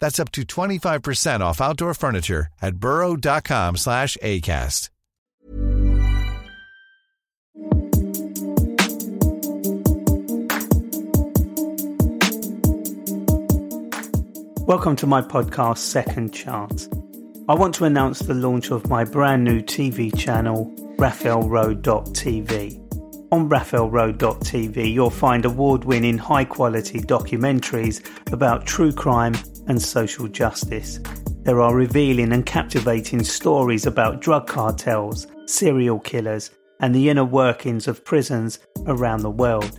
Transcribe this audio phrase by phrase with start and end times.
[0.00, 4.88] That's up to 25% off outdoor furniture at burrow.com slash ACAST.
[14.66, 16.88] Welcome to my podcast, Second Chance.
[17.48, 22.76] I want to announce the launch of my brand new TV channel, RaphaelRowe.tv.
[23.32, 28.00] On RaphaelRowe.tv, you'll find award winning, high quality documentaries
[28.32, 29.34] about true crime
[29.70, 30.98] and social justice.
[31.44, 37.86] There are revealing and captivating stories about drug cartels, serial killers, and the inner workings
[37.86, 39.78] of prisons around the world.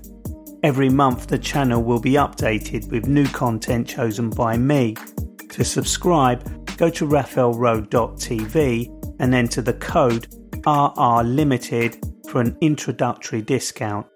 [0.63, 4.95] Every month, the channel will be updated with new content chosen by me.
[5.49, 10.27] To subscribe, go to raphaelrowe.tv and enter the code
[10.65, 11.97] RR Limited
[12.29, 14.07] for an introductory discount.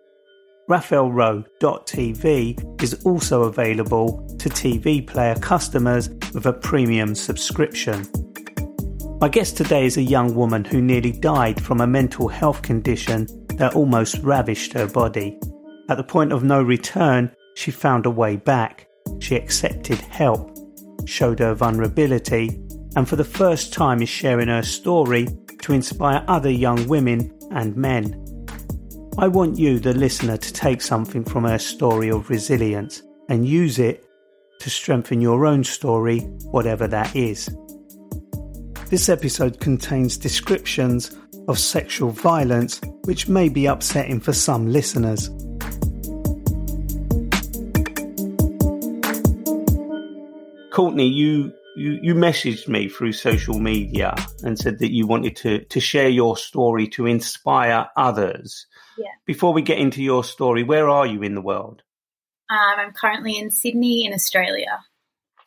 [0.70, 8.08] RaphaelRowe.tv is also available to TV player customers with a premium subscription.
[9.22, 13.28] My guest today is a young woman who nearly died from a mental health condition
[13.58, 15.38] that almost ravished her body.
[15.88, 18.88] At the point of no return, she found a way back.
[19.20, 20.58] She accepted help,
[21.06, 22.59] showed her vulnerability,
[22.96, 25.28] and for the first time is sharing her story
[25.62, 28.25] to inspire other young women and men.
[29.18, 33.80] I want you, the listener, to take something from her story of resilience and use
[33.80, 34.03] it
[34.59, 36.20] to strengthen your own story,
[36.52, 37.50] whatever that is.
[38.90, 41.16] This episode contains descriptions
[41.48, 45.30] of sexual violence which may be upsetting for some listeners.
[50.74, 55.59] Courtney, you, you you messaged me through social media and said that you wanted to
[55.66, 58.66] to share your story to inspire others.
[58.97, 59.08] Yeah.
[59.25, 61.81] Before we get into your story, where are you in the world?
[62.50, 64.84] Um, I'm currently in Sydney, in Australia.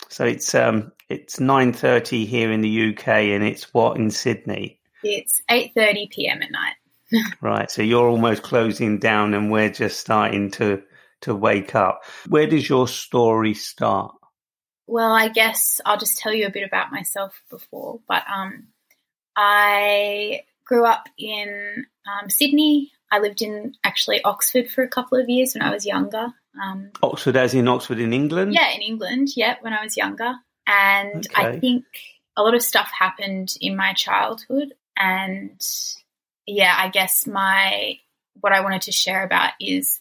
[0.09, 4.81] So it's um it's nine thirty here in the UK, and it's what in Sydney,
[5.03, 6.43] It's 8:30 p.m.
[6.43, 6.75] at night.
[7.41, 7.71] right?
[7.71, 10.83] So you're almost closing down, and we're just starting to
[11.23, 12.03] to wake up.
[12.29, 14.15] Where does your story start?
[14.89, 18.01] Well, I guess I'll just tell you a bit about myself before.
[18.09, 18.69] But um,
[19.37, 22.91] I grew up in um, Sydney.
[23.11, 26.29] I lived in actually Oxford for a couple of years when I was younger.
[26.61, 28.55] Um, Oxford, as in Oxford in England.
[28.55, 30.33] yeah, in England, yeah, when I was younger.
[30.67, 31.85] And I think
[32.37, 34.75] a lot of stuff happened in my childhood.
[34.97, 35.61] And
[36.47, 37.99] yeah, I guess my
[38.41, 40.01] what I wanted to share about is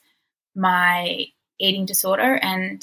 [0.56, 1.26] my
[1.60, 2.82] eating disorder and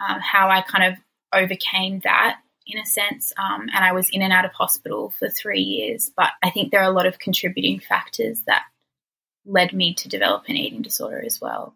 [0.00, 0.98] um, how I kind of
[1.32, 3.32] overcame that in a sense.
[3.38, 6.10] Um, and I was in and out of hospital for three years.
[6.16, 8.62] But I think there are a lot of contributing factors that
[9.46, 11.74] led me to develop an eating disorder as well.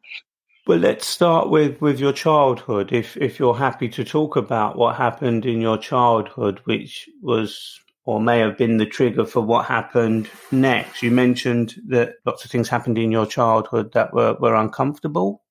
[0.67, 2.93] Well, let's start with, with your childhood.
[2.93, 8.21] If if you're happy to talk about what happened in your childhood, which was or
[8.21, 11.03] may have been the trigger for what happened next.
[11.03, 15.43] You mentioned that lots of things happened in your childhood that were, were uncomfortable.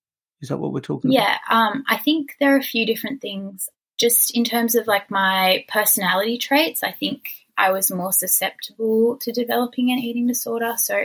[0.42, 1.24] Is that what we're talking about?
[1.24, 3.70] Yeah, um, I think there are a few different things.
[4.02, 9.32] Just in terms of like my personality traits, I think I was more susceptible to
[9.32, 10.74] developing an eating disorder.
[10.78, 10.96] So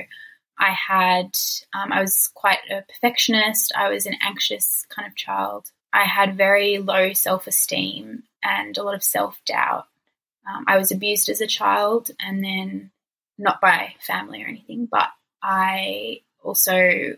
[0.58, 1.37] I had,
[1.75, 3.72] um, I was quite a perfectionist.
[3.76, 5.70] I was an anxious kind of child.
[5.93, 9.87] I had very low self esteem and a lot of self doubt.
[10.48, 12.93] Um, I was abused as a child, and then
[13.37, 15.08] not by family or anything, but
[15.43, 17.16] I also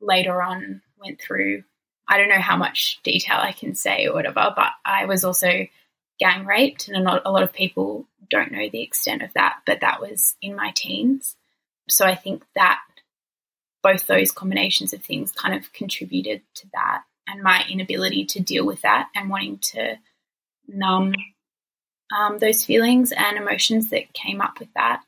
[0.00, 1.64] later on went through,
[2.12, 5.66] I don't know how much detail I can say or whatever, but I was also
[6.20, 9.60] gang raped, and a lot, a lot of people don't know the extent of that,
[9.64, 11.36] but that was in my teens.
[11.88, 12.80] So I think that
[13.82, 18.66] both those combinations of things kind of contributed to that and my inability to deal
[18.66, 19.96] with that and wanting to
[20.68, 21.14] numb
[22.14, 25.00] um, those feelings and emotions that came up with that.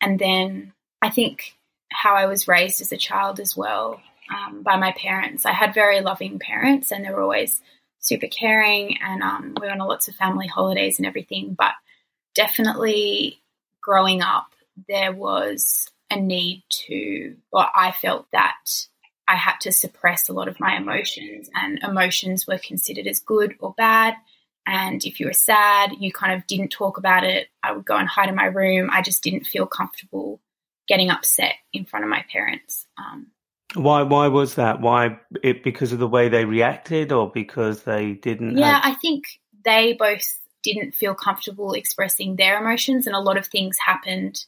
[0.00, 0.72] And then
[1.02, 1.54] I think
[1.92, 4.00] how I was raised as a child as well
[4.30, 5.46] um, by my parents.
[5.46, 7.60] I had very loving parents and they were always
[7.98, 11.54] super caring and um, we went on lots of family holidays and everything.
[11.58, 11.72] But
[12.34, 13.42] definitely
[13.80, 14.48] growing up,
[14.88, 18.86] there was a need to, or I felt that
[19.28, 23.56] I had to suppress a lot of my emotions, and emotions were considered as good
[23.58, 24.14] or bad.
[24.66, 27.48] And if you were sad, you kind of didn't talk about it.
[27.62, 28.88] I would go and hide in my room.
[28.92, 30.40] I just didn't feel comfortable
[30.88, 32.86] getting upset in front of my parents.
[32.98, 33.28] Um,
[33.74, 34.02] why?
[34.02, 34.80] Why was that?
[34.80, 35.18] Why?
[35.42, 38.56] It because of the way they reacted, or because they didn't?
[38.56, 38.92] Yeah, have...
[38.92, 39.24] I think
[39.64, 44.44] they both didn't feel comfortable expressing their emotions, and a lot of things happened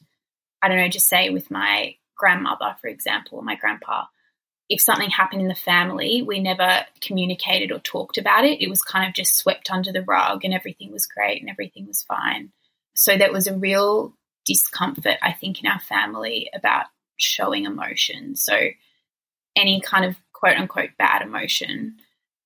[0.61, 4.05] I don't know, just say with my grandmother, for example, or my grandpa,
[4.67, 8.61] if something happened in the family, we never communicated or talked about it.
[8.61, 11.87] It was kind of just swept under the rug and everything was great and everything
[11.87, 12.51] was fine.
[12.95, 14.13] So there was a real
[14.45, 16.85] discomfort, I think, in our family about
[17.17, 18.35] showing emotion.
[18.35, 18.55] So
[19.55, 21.97] any kind of quote unquote bad emotion,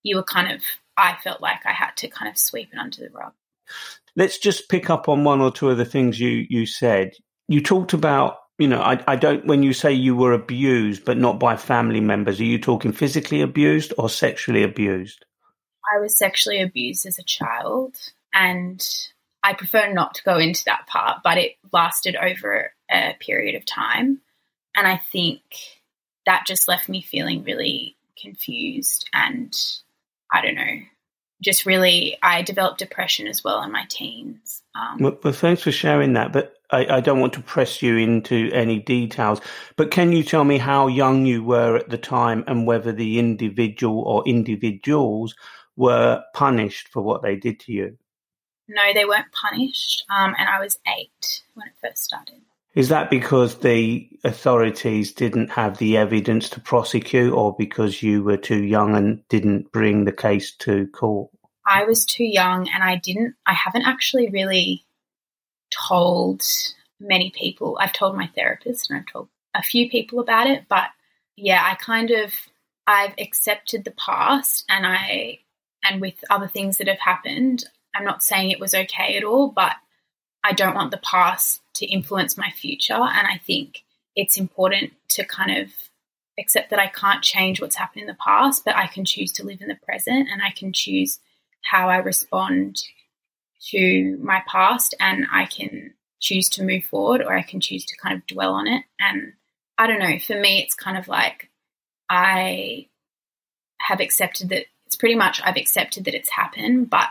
[0.04, 0.62] you were kind of,
[0.98, 3.34] I felt like I had to kind of sweep it under the rug.
[4.16, 7.14] Let's just pick up on one or two of the things you, you said.
[7.48, 11.18] You talked about you know I, I don't when you say you were abused but
[11.18, 15.26] not by family members are you talking physically abused or sexually abused?
[15.94, 17.96] I was sexually abused as a child
[18.34, 18.88] and
[19.44, 23.66] i prefer not to go into that part but it lasted over a period of
[23.66, 24.22] time.
[24.76, 25.42] And i think
[26.26, 29.56] that just left me feeling really confused and
[30.32, 30.80] i don't know
[31.42, 35.72] just really i developed depression as well in my teens um, well, well, thanks for
[35.72, 39.40] sharing that but I, I, don't want to press you into any details,
[39.76, 43.20] but can you tell me how young you were at the time and whether the
[43.20, 45.36] individual or individuals
[45.76, 47.98] were punished for what they did to you?
[48.68, 52.42] No, they weren't punished, um, and I was eight when it first started.
[52.76, 58.38] Is that because the authorities didn't have the evidence to prosecute, or because you were
[58.38, 61.30] too young and didn't bring the case to court?
[61.68, 63.36] I was too young, and I didn't.
[63.46, 64.86] I haven't actually really
[65.88, 66.42] told
[67.00, 67.78] many people.
[67.80, 70.88] I've told my therapist and I've told a few people about it, but
[71.36, 72.34] yeah, I kind of
[72.88, 75.40] I've accepted the past and I
[75.84, 77.66] and with other things that have happened,
[77.96, 79.74] I'm not saying it was okay at all, but
[80.44, 83.84] I don't want the past to influence my future and I think
[84.16, 85.72] it's important to kind of
[86.40, 89.46] accept that I can't change what's happened in the past, but I can choose to
[89.46, 91.20] live in the present and I can choose
[91.64, 92.84] how I respond
[93.70, 97.98] to my past and I can choose to move forward or I can choose to
[97.98, 98.84] kind of dwell on it.
[99.00, 99.34] And
[99.78, 101.50] I don't know, for me, it's kind of like
[102.10, 102.88] I
[103.80, 107.08] have accepted that it's pretty much I've accepted that it's happened, but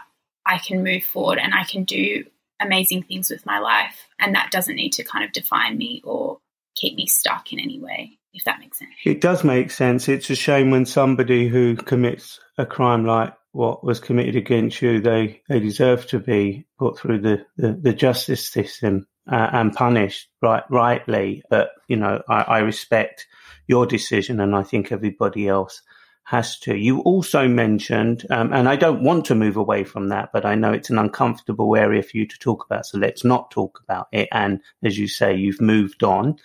[0.46, 2.24] I can move forward and I can do
[2.64, 4.06] amazing things with my life.
[4.18, 6.38] And that doesn't need to kind of define me or
[6.74, 8.90] keep me stuck in any way, if that makes sense.
[9.04, 10.08] It does make sense.
[10.08, 15.00] It's a shame when somebody who commits a crime like what was committed against you,
[15.00, 20.28] they, they deserve to be put through the, the, the justice system uh, and punished
[20.40, 21.42] right, rightly.
[21.50, 23.26] But, you know, I, I respect
[23.66, 25.82] your decision and I think everybody else
[26.24, 26.76] has to.
[26.76, 30.54] You also mentioned, um, and I don't want to move away from that, but I
[30.54, 32.86] know it's an uncomfortable area for you to talk about.
[32.86, 34.28] So let's not talk about it.
[34.32, 36.36] And as you say, you've moved on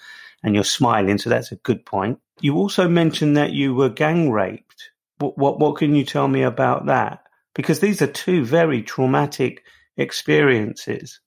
[0.43, 1.17] and you're smiling.
[1.17, 2.19] So that's a good point.
[2.41, 4.91] You also mentioned that you were gang raped.
[5.19, 7.23] What, what, what can you tell me about that?
[7.53, 9.63] Because these are two very traumatic
[9.95, 11.19] experiences.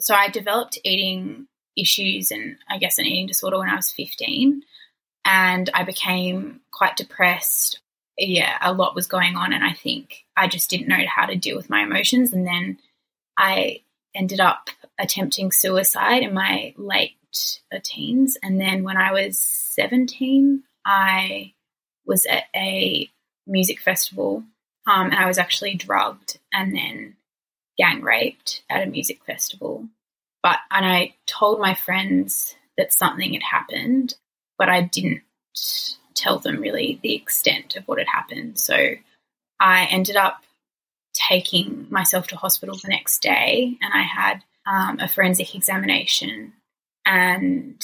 [0.00, 4.62] So I developed eating issues and I guess an eating disorder when I was 15
[5.24, 7.80] and I became quite depressed.
[8.18, 11.36] Yeah, a lot was going on and I think I just didn't know how to
[11.36, 12.78] deal with my emotions and then
[13.36, 13.82] I
[14.14, 17.12] ended up attempting suicide in my late
[17.84, 21.52] teens and then when I was 17 I
[22.06, 23.08] was at a
[23.46, 24.42] music festival,
[24.86, 27.16] um, and I was actually drugged and then
[27.76, 29.86] gang raped at a music festival.
[30.42, 34.14] But and I told my friends that something had happened,
[34.56, 35.22] but I didn't
[36.18, 38.58] tell them really the extent of what had happened.
[38.58, 38.76] So
[39.60, 40.42] I ended up
[41.14, 46.52] taking myself to hospital the next day, and I had um, a forensic examination.
[47.08, 47.82] and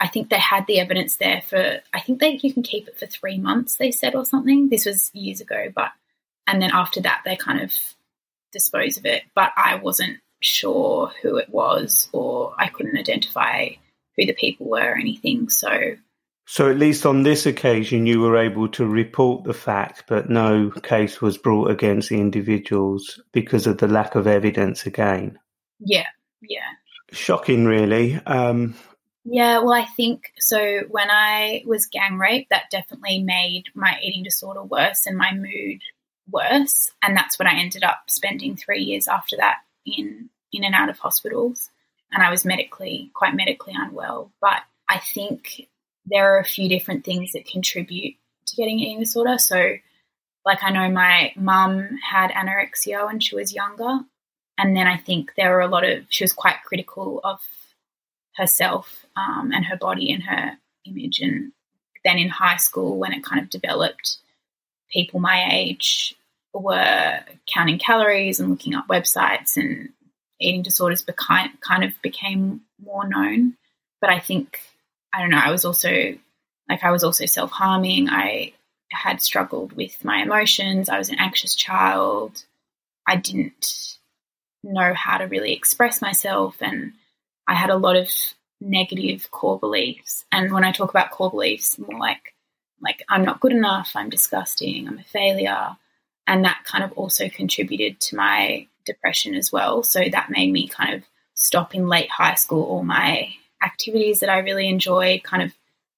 [0.00, 1.80] I think they had the evidence there for.
[1.92, 3.76] I think they you can keep it for three months.
[3.76, 4.68] They said or something.
[4.70, 5.92] This was years ago, but
[6.46, 7.74] and then after that they kind of
[8.52, 9.22] dispose of it.
[9.34, 13.68] But I wasn't sure who it was, or I couldn't identify
[14.16, 15.50] who the people were or anything.
[15.50, 15.96] So
[16.46, 20.70] so at least on this occasion, you were able to report the fact, but no
[20.70, 25.38] case was brought against the individuals because of the lack of evidence again.
[25.78, 26.08] Yeah,
[26.42, 26.70] yeah.
[27.12, 28.20] Shocking, really.
[28.26, 28.74] Um,
[29.24, 30.80] yeah, well, I think so.
[30.90, 35.80] When I was gang raped, that definitely made my eating disorder worse and my mood
[36.30, 36.90] worse.
[37.02, 40.90] And that's when I ended up spending three years after that in in and out
[40.90, 41.70] of hospitals.
[42.12, 44.30] And I was medically, quite medically unwell.
[44.40, 45.68] But I think
[46.06, 49.38] there are a few different things that contribute to getting eating disorder.
[49.38, 49.76] So,
[50.44, 54.00] like, I know my mum had anorexia when she was younger.
[54.58, 57.40] And then I think there were a lot of, she was quite critical of
[58.36, 60.52] herself um, and her body and her
[60.84, 61.20] image.
[61.20, 61.52] And
[62.04, 64.18] then in high school, when it kind of developed,
[64.90, 66.14] people my age
[66.52, 67.20] were
[67.52, 69.88] counting calories and looking up websites, and
[70.38, 73.56] eating disorders became, kind of became more known.
[74.00, 74.60] But I think
[75.14, 76.14] I don't know, I was also
[76.68, 78.08] like I was also self harming.
[78.08, 78.52] I
[78.90, 80.88] had struggled with my emotions.
[80.88, 82.44] I was an anxious child.
[83.06, 83.96] I didn't
[84.62, 86.92] know how to really express myself and
[87.46, 88.10] I had a lot of
[88.60, 90.24] negative core beliefs.
[90.32, 92.34] And when I talk about core beliefs, more like
[92.80, 95.76] like I'm not good enough, I'm disgusting, I'm a failure.
[96.26, 99.82] And that kind of also contributed to my depression as well.
[99.82, 101.04] So that made me kind of
[101.34, 105.52] stop in late high school all my activities that I really enjoyed, kind of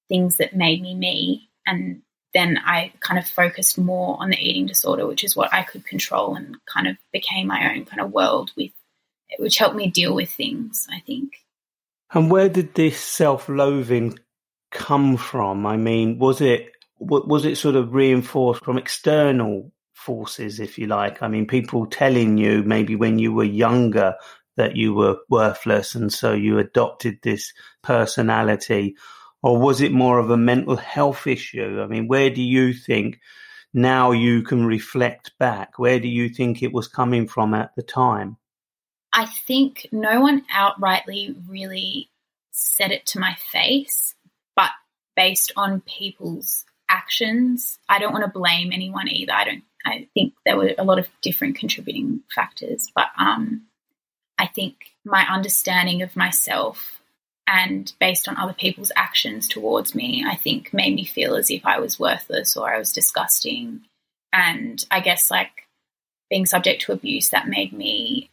[0.07, 1.49] things that made me me.
[1.65, 2.01] And
[2.33, 5.85] then I kind of focused more on the eating disorder, which is what I could
[5.85, 8.71] control and kind of became my own kind of world with,
[9.39, 11.33] which helped me deal with things, I think.
[12.13, 14.17] And where did this self loathing
[14.71, 15.65] come from?
[15.65, 21.21] I mean, was it was it sort of reinforced from external forces, if you like?
[21.21, 24.15] I mean, people telling you maybe when you were younger
[24.57, 28.95] that you were worthless and so you adopted this personality?
[29.41, 31.79] Or was it more of a mental health issue?
[31.81, 33.19] I mean, where do you think
[33.73, 35.79] now you can reflect back?
[35.79, 38.37] Where do you think it was coming from at the time?
[39.13, 42.09] I think no one outrightly really
[42.51, 44.15] said it to my face,
[44.55, 44.71] but
[45.15, 49.33] based on people's actions, I don't want to blame anyone either.
[49.33, 49.63] I don't.
[49.85, 53.67] I think there were a lot of different contributing factors, but um,
[54.37, 54.75] I think
[55.05, 57.01] my understanding of myself
[57.47, 61.65] and based on other people's actions towards me, I think made me feel as if
[61.65, 63.81] I was worthless or I was disgusting.
[64.33, 65.65] And I guess like
[66.29, 68.29] being subject to abuse, that made me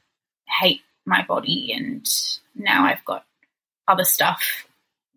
[0.49, 1.73] hate my body.
[1.73, 2.09] And
[2.57, 3.25] now I've got
[3.87, 4.67] other stuff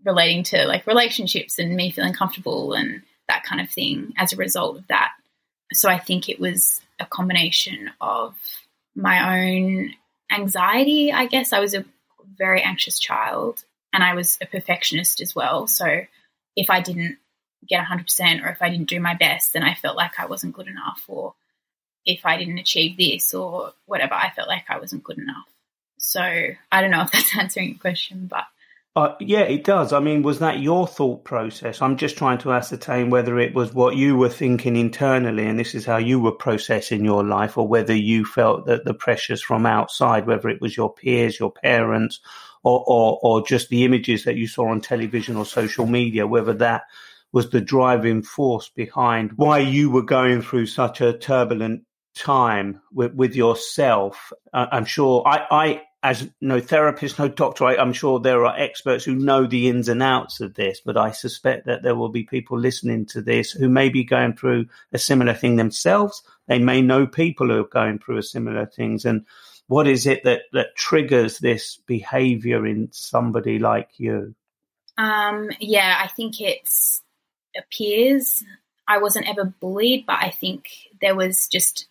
[0.06, 4.38] relating to like relationships and me feeling comfortable and that kind of thing as a
[4.38, 5.13] result of that.
[5.74, 8.36] So I think it was a combination of
[8.96, 9.94] my own
[10.31, 11.53] anxiety, I guess.
[11.53, 11.86] I was a
[12.38, 15.67] very anxious child and I was a perfectionist as well.
[15.67, 16.01] So
[16.55, 17.17] if I didn't
[17.67, 20.53] get 100% or if I didn't do my best, then I felt like I wasn't
[20.53, 21.03] good enough.
[21.07, 21.36] Or
[22.05, 25.48] if I didn't achieve this or whatever, I felt like I wasn't good enough.
[26.00, 28.46] So I don't know if that's answering your question, but
[28.98, 29.94] uh, yeah, it does.
[29.94, 31.84] I mean, was that your thought process?
[31.84, 35.75] I'm just trying to ascertain whether it was what you were thinking internally and this
[35.75, 39.68] is how you were processing your life, or whether you felt that the pressures from
[39.68, 42.22] outside, whether it was your peers, your parents,
[42.63, 46.54] or, or, or just the images that you saw on television or social media, whether
[46.54, 46.82] that
[47.32, 51.84] was the driving force behind why you were going through such a turbulent
[52.16, 54.34] time with, with yourself.
[54.51, 58.58] Uh, I'm sure I, I as no therapist, no doctor, I, am sure there are
[58.58, 62.10] experts who know the ins and outs of this, but I suspect that there will
[62.10, 66.22] be people listening to this who may be going through a similar thing themselves.
[66.48, 69.06] They may know people who are going through similar things.
[69.06, 69.25] And
[69.68, 74.36] what is it that, that triggers this behavior in somebody like you?
[74.98, 77.01] Um, yeah, I think it's
[77.58, 78.44] appears
[78.88, 80.70] I wasn't ever bullied, but I think
[81.01, 81.88] there was just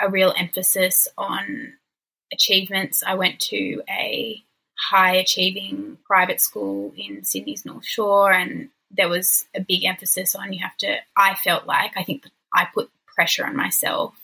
[0.00, 1.74] a real emphasis on
[2.32, 3.02] achievements.
[3.06, 4.42] I went to a
[4.78, 10.52] high achieving private school in Sydney's North Shore, and there was a big emphasis on
[10.52, 10.96] you have to.
[11.16, 14.14] I felt like I think I put pressure on myself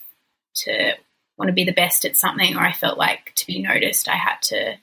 [0.55, 0.93] to
[1.37, 4.15] want to be the best at something, or I felt like to be noticed, I
[4.15, 4.77] had to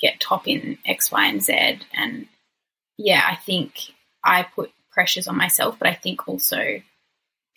[0.00, 1.80] get top in X, Y, and Z.
[1.94, 2.26] And
[2.96, 3.92] yeah, I think
[4.24, 6.80] I put pressures on myself, but I think also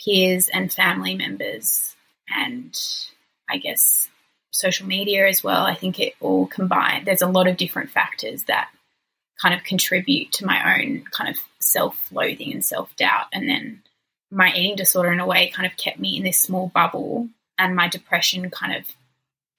[0.03, 1.95] peers and family members,
[2.33, 2.77] and
[3.49, 4.09] I guess
[4.53, 5.65] social media as well.
[5.65, 7.05] I think it all combined.
[7.05, 8.69] There's a lot of different factors that
[9.41, 13.25] kind of contribute to my own kind of self loathing and self doubt.
[13.33, 13.81] And then
[14.31, 17.75] my eating disorder, in a way, kind of kept me in this small bubble, and
[17.75, 18.85] my depression kind of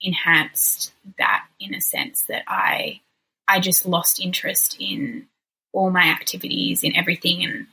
[0.01, 3.01] enhanced that in a sense that I
[3.47, 5.27] I just lost interest in
[5.73, 7.67] all my activities in everything and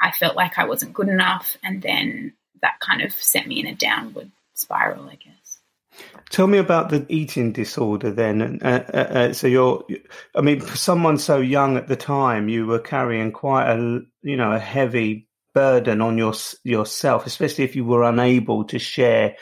[0.00, 3.66] I felt like I wasn't good enough and then that kind of sent me in
[3.66, 5.47] a downward spiral I guess.
[6.30, 8.60] Tell me about the eating disorder then.
[8.62, 9.84] Uh, uh, uh, so you're,
[10.34, 14.36] I mean, for someone so young at the time, you were carrying quite a, you
[14.36, 19.36] know, a heavy burden on your yourself, especially if you were unable to share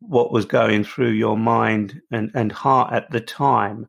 [0.00, 3.86] what was going through your mind and, and heart at the time.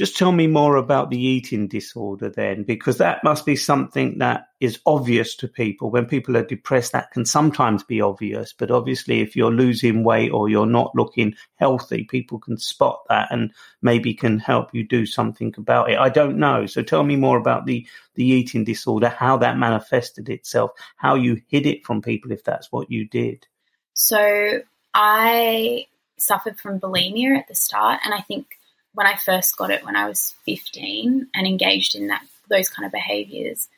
[0.00, 4.46] Just tell me more about the eating disorder then, because that must be something that
[4.58, 5.90] is obvious to people.
[5.90, 8.54] When people are depressed, that can sometimes be obvious.
[8.54, 13.28] But obviously, if you're losing weight or you're not looking healthy, people can spot that
[13.30, 13.52] and
[13.82, 15.98] maybe can help you do something about it.
[15.98, 16.64] I don't know.
[16.64, 21.42] So tell me more about the, the eating disorder, how that manifested itself, how you
[21.48, 23.46] hid it from people if that's what you did.
[23.92, 24.62] So
[24.94, 28.56] I suffered from bulimia at the start, and I think
[28.94, 32.84] when I first got it when I was 15 and engaged in that those kind
[32.84, 33.68] of behaviors,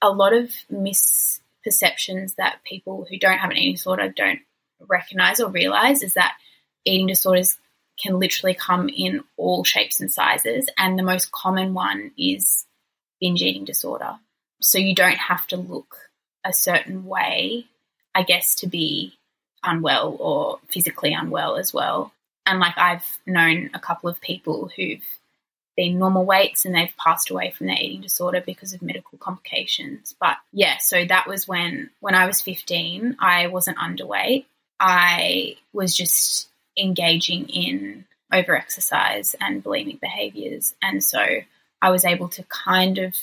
[0.00, 4.40] a lot of misperceptions that people who don't have an eating disorder don't
[4.88, 6.36] recognize or realize is that
[6.84, 7.58] eating disorders
[8.00, 12.66] can literally come in all shapes and sizes, and the most common one is
[13.20, 14.16] binge eating disorder.
[14.62, 15.96] So you don't have to look
[16.44, 17.66] a certain way,
[18.14, 19.14] I guess, to be
[19.62, 22.12] unwell or physically unwell as well.
[22.50, 25.04] And like I've known a couple of people who've
[25.76, 30.16] been normal weights and they've passed away from their eating disorder because of medical complications.
[30.20, 34.46] But yeah, so that was when when I was 15, I wasn't underweight.
[34.80, 40.74] I was just engaging in over exercise and bulimic behaviors.
[40.82, 41.24] And so
[41.80, 43.14] I was able to kind of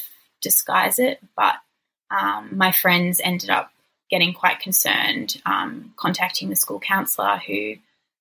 [0.42, 1.56] disguise it, but
[2.10, 3.72] um, my friends ended up
[4.10, 7.76] getting quite concerned, um, contacting the school counsellor who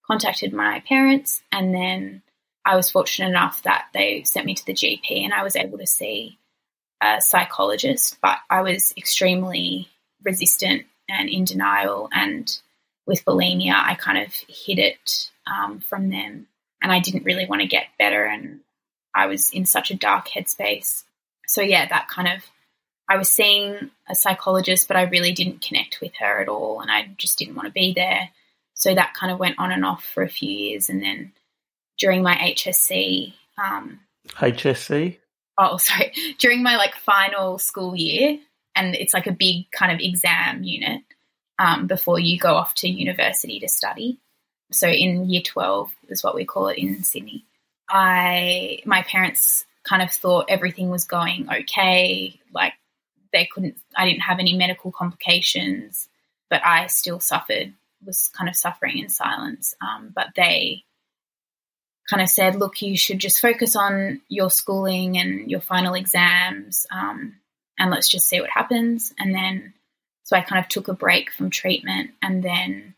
[0.07, 1.43] contacted my parents.
[1.53, 2.23] And then
[2.65, 5.79] I was fortunate enough that they sent me to the GP and I was able
[5.79, 6.39] to see
[7.03, 9.89] a psychologist, but I was extremely
[10.25, 12.09] resistant and in denial.
[12.13, 12.51] And
[13.07, 16.47] with bulimia, I kind of hid it um, from them.
[16.83, 18.25] And I didn't really want to get better.
[18.25, 18.61] And
[19.15, 21.05] I was in such a dark headspace.
[21.47, 22.45] So, yeah, that kind of
[23.09, 26.91] I was seeing a psychologist, but I really didn't connect with her at all, and
[26.91, 28.31] I just didn't want to be there.
[28.77, 31.33] So that kind of went on and off for a few years, and then
[31.99, 35.19] during my HSC, um, HSC.
[35.59, 36.13] Oh, sorry.
[36.39, 38.39] During my like final school year,
[38.75, 41.03] and it's like a big kind of exam unit
[41.59, 44.19] um, before you go off to university to study.
[44.71, 47.45] So in year twelve is what we call it in Sydney.
[47.89, 52.75] I my parents kind of thought everything was going okay, like
[53.33, 56.09] they couldn't, I didn't have any medical complications,
[56.49, 59.75] but I still suffered, was kind of suffering in silence.
[59.81, 60.85] Um, but they
[62.09, 66.87] kind of said, look, you should just focus on your schooling and your final exams,
[66.91, 67.35] um,
[67.79, 69.13] and let's just see what happens.
[69.19, 69.75] And then,
[70.25, 72.95] so I kind of took a break from treatment, and then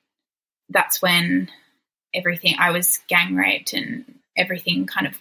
[0.68, 1.50] that's when
[2.12, 4.04] everything, I was gang raped, and
[4.37, 5.18] everything kind of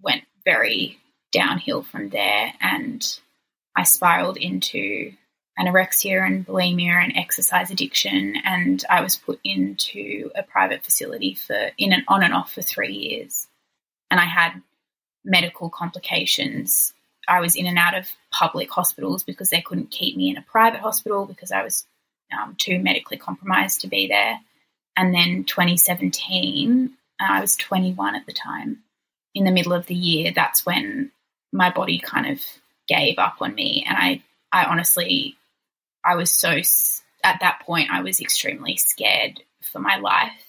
[0.00, 0.98] went very
[1.30, 2.52] downhill from there.
[2.60, 3.06] And
[3.76, 5.12] I spiraled into
[5.58, 11.70] anorexia and bulimia and exercise addiction, and I was put into a private facility for
[11.78, 13.46] in and on and off for three years.
[14.10, 14.62] And I had
[15.24, 16.92] medical complications.
[17.28, 20.42] I was in and out of public hospitals because they couldn't keep me in a
[20.42, 21.86] private hospital because I was
[22.32, 24.40] um, too medically compromised to be there.
[24.96, 28.78] And then 2017, I was 21 at the time.
[29.34, 31.10] In the middle of the year, that's when
[31.52, 32.42] my body kind of
[32.88, 33.84] gave up on me.
[33.88, 35.36] And I, I honestly,
[36.04, 36.60] I was so,
[37.24, 39.40] at that point, I was extremely scared
[39.72, 40.46] for my life.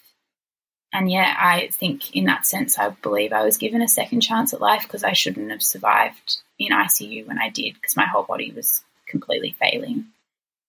[0.92, 4.54] And yeah, I think in that sense, I believe I was given a second chance
[4.54, 8.24] at life because I shouldn't have survived in ICU when I did because my whole
[8.24, 10.06] body was completely failing.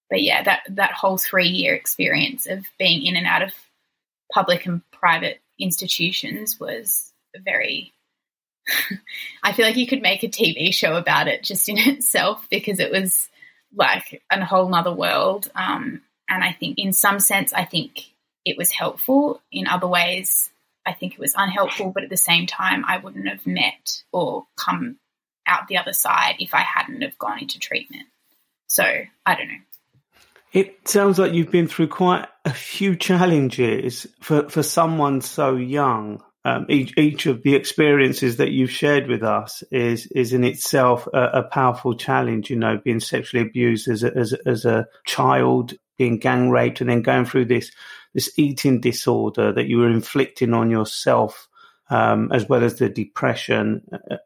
[0.09, 3.53] But yeah, that, that whole three year experience of being in and out of
[4.33, 7.92] public and private institutions was very
[9.42, 12.79] I feel like you could make a TV show about it just in itself because
[12.79, 13.29] it was
[13.75, 15.51] like a whole nother world.
[15.55, 18.11] Um, and I think, in some sense, I think
[18.45, 19.41] it was helpful.
[19.53, 20.51] In other ways,
[20.87, 21.91] I think it was unhelpful.
[21.91, 24.97] But at the same time, I wouldn't have met or come
[25.47, 28.07] out the other side if I hadn't have gone into treatment.
[28.67, 29.61] So I don't know.
[30.53, 36.23] It sounds like you've been through quite a few challenges for, for someone so young.
[36.44, 41.07] Um, each, each of the experiences that you've shared with us is is in itself
[41.14, 42.50] a, a powerful challenge.
[42.50, 46.90] You know, being sexually abused as a, as, as a child, being gang raped, and
[46.90, 47.72] then going through this
[48.12, 51.48] this eating disorder that you were inflicting on yourself,
[51.88, 53.83] um, as well as the depression.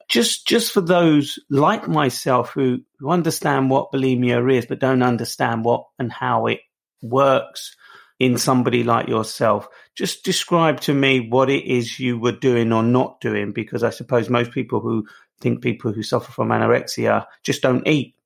[0.08, 5.64] Just just for those like myself who who understand what bulimia is, but don't understand
[5.64, 6.60] what and how it
[7.00, 7.76] works
[8.18, 9.68] in somebody like yourself.
[9.94, 13.90] Just describe to me what it is you were doing or not doing, because I
[13.90, 15.06] suppose most people who
[15.40, 18.16] think people who suffer from anorexia just don't eat.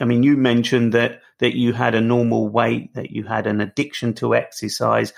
[0.00, 3.60] I mean, you mentioned that that you had a normal weight, that you had an
[3.60, 5.12] addiction to exercise.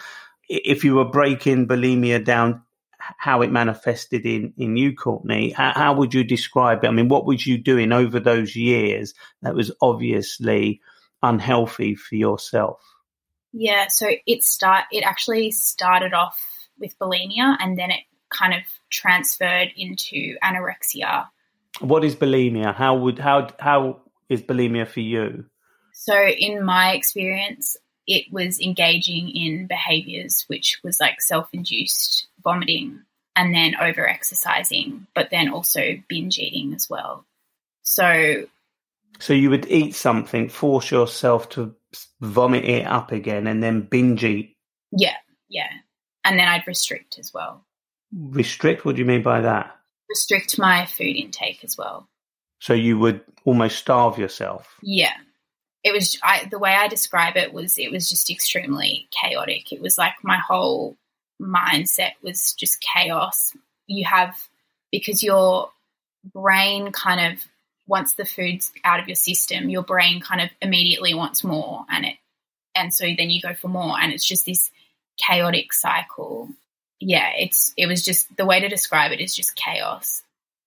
[0.48, 2.62] If you were breaking bulimia down,
[2.98, 6.88] how it manifested in in you, Courtney, how, how would you describe it?
[6.88, 10.80] I mean, what was you doing over those years that was obviously
[11.22, 12.93] unhealthy for yourself?
[13.56, 16.40] Yeah, so it start it actually started off
[16.76, 21.28] with bulimia and then it kind of transferred into anorexia.
[21.78, 22.74] What is bulimia?
[22.74, 25.44] How would how how is bulimia for you?
[25.92, 27.76] So in my experience,
[28.08, 33.02] it was engaging in behaviors which was like self-induced vomiting
[33.36, 37.24] and then over exercising, but then also binge eating as well.
[37.82, 38.46] So
[39.18, 41.74] so you would eat something, force yourself to
[42.20, 44.56] vomit it up again, and then binge eat.
[44.92, 45.16] Yeah,
[45.48, 45.70] yeah,
[46.24, 47.64] and then I'd restrict as well.
[48.12, 48.84] Restrict?
[48.84, 49.76] What do you mean by that?
[50.08, 52.08] Restrict my food intake as well.
[52.60, 54.74] So you would almost starve yourself.
[54.82, 55.14] Yeah,
[55.82, 56.18] it was.
[56.22, 59.72] I, the way I describe it was, it was just extremely chaotic.
[59.72, 60.96] It was like my whole
[61.40, 63.52] mindset was just chaos.
[63.86, 64.36] You have
[64.90, 65.70] because your
[66.32, 67.44] brain kind of
[67.86, 72.06] once the food's out of your system, your brain kind of immediately wants more and
[72.06, 72.16] it
[72.74, 74.70] and so then you go for more and it's just this
[75.16, 76.48] chaotic cycle.
[77.00, 80.22] Yeah, it's it was just the way to describe it is just chaos.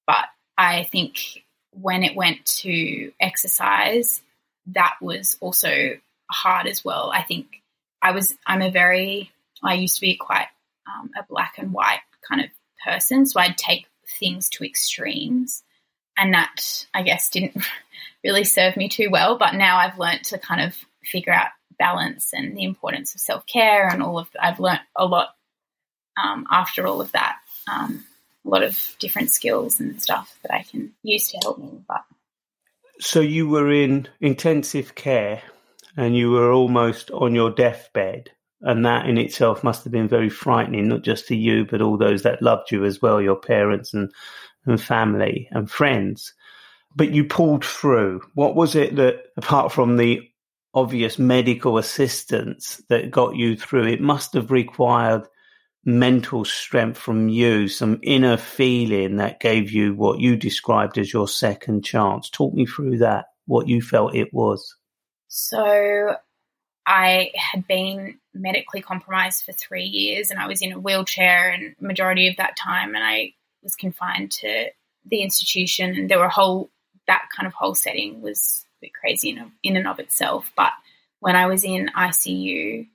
[0.06, 0.25] But
[0.58, 4.21] I think when it went to exercise,
[4.67, 5.97] that was also
[6.32, 7.12] hard as well.
[7.13, 7.47] I think
[8.01, 9.32] I was I'm a very
[9.63, 10.47] I used to be quite
[10.88, 12.49] um, a black and white kind of
[12.86, 13.88] person, so I'd take
[14.19, 15.63] things to extremes
[16.17, 17.56] and that I guess didn't
[18.23, 19.38] really serve me too well.
[19.38, 21.47] But now I've learned to kind of figure out
[21.80, 24.27] balance and the importance of self care and all of.
[24.39, 25.30] I've learned a lot
[26.21, 27.38] um, after all of that.
[27.71, 28.06] Um,
[28.45, 31.82] a lot of different skills and stuff that I can use to help me.
[31.88, 32.03] But
[32.99, 35.41] so you were in intensive care,
[35.95, 38.32] and you were almost on your deathbed.
[38.62, 41.95] And that in itself must have been very frightening, not just to you, but all
[41.95, 44.12] those that loved you as well, your parents and
[44.67, 46.34] and family and friends.
[46.95, 48.21] But you pulled through.
[48.34, 50.21] What was it that, apart from the
[50.73, 55.27] obvious medical assistance that got you through, it must have required
[55.86, 61.27] mental strength from you, some inner feeling that gave you what you described as your
[61.27, 62.30] second chance.
[62.30, 64.75] Talk me through that, what you felt it was.
[65.30, 66.15] So,
[66.88, 71.75] I had been medically compromised for three years and I was in a wheelchair and
[71.82, 74.67] majority of that time and I was confined to
[75.06, 76.70] the institution, and there were whole
[77.08, 80.52] that kind of whole setting was a bit crazy in, in and of itself.
[80.56, 80.74] But
[81.20, 82.88] when I was in ICU,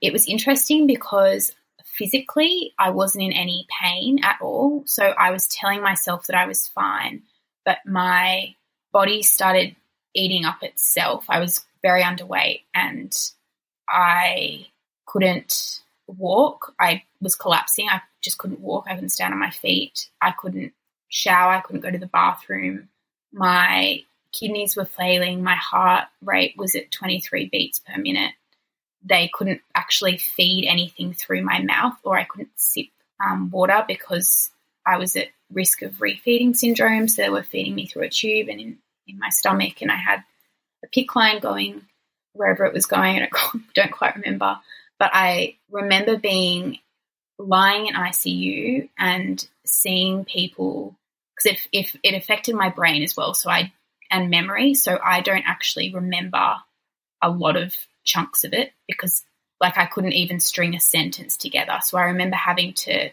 [0.00, 1.54] it was interesting because
[1.84, 4.82] physically I wasn't in any pain at all.
[4.86, 7.22] So I was telling myself that I was fine,
[7.64, 8.54] but my
[8.92, 9.76] body started
[10.14, 11.24] eating up itself.
[11.28, 13.14] I was very underweight and
[13.88, 14.66] I
[15.06, 16.74] couldn't walk.
[16.80, 17.88] I was collapsing.
[17.88, 18.86] I just couldn't walk.
[18.88, 20.08] I couldn't stand on my feet.
[20.20, 20.72] I couldn't
[21.08, 21.52] shower.
[21.52, 22.88] I couldn't go to the bathroom.
[23.32, 24.02] My
[24.32, 25.42] kidneys were failing.
[25.42, 28.32] My heart rate was at 23 beats per minute.
[29.04, 32.86] They couldn't actually feed anything through my mouth, or I couldn't sip
[33.24, 34.50] um, water because
[34.84, 37.08] I was at risk of refeeding syndrome.
[37.08, 39.96] So they were feeding me through a tube and in, in my stomach, and I
[39.96, 40.24] had
[40.84, 41.82] a PICC line going
[42.32, 43.22] wherever it was going.
[43.32, 44.58] I don't quite remember.
[44.98, 46.78] But I remember being
[47.38, 50.96] lying in ICU and seeing people
[51.36, 53.72] because if, if it affected my brain as well, so I
[54.10, 56.56] and memory, so I don't actually remember
[57.22, 59.24] a lot of chunks of it because
[59.60, 61.78] like I couldn't even string a sentence together.
[61.82, 63.10] So I remember having to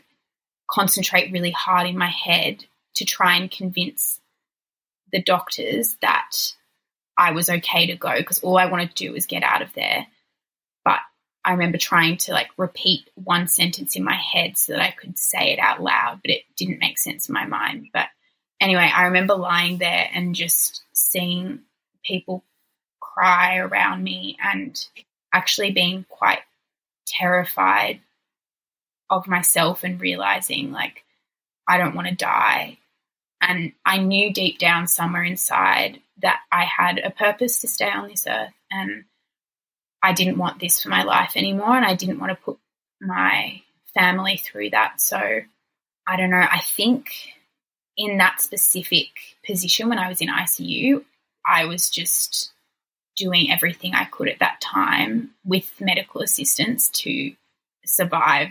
[0.69, 4.19] concentrate really hard in my head to try and convince
[5.11, 6.31] the doctors that
[7.17, 9.73] I was okay to go because all I wanted to do was get out of
[9.73, 10.07] there.
[11.45, 15.19] I remember trying to like repeat one sentence in my head so that I could
[15.19, 17.89] say it out loud, but it didn't make sense in my mind.
[17.93, 18.07] But
[18.59, 21.59] anyway, I remember lying there and just seeing
[22.03, 22.43] people
[22.99, 24.83] cry around me and
[25.31, 26.39] actually being quite
[27.05, 28.01] terrified
[29.09, 31.03] of myself and realizing like
[31.67, 32.79] I don't want to die.
[33.39, 38.07] And I knew deep down somewhere inside that I had a purpose to stay on
[38.07, 39.05] this earth and
[40.01, 42.57] I didn't want this for my life anymore and I didn't want to put
[43.01, 43.61] my
[43.93, 45.01] family through that.
[45.01, 45.17] So
[46.07, 46.45] I don't know.
[46.49, 47.11] I think
[47.97, 49.07] in that specific
[49.45, 51.03] position when I was in ICU,
[51.45, 52.51] I was just
[53.15, 57.33] doing everything I could at that time with medical assistance to
[57.85, 58.49] survive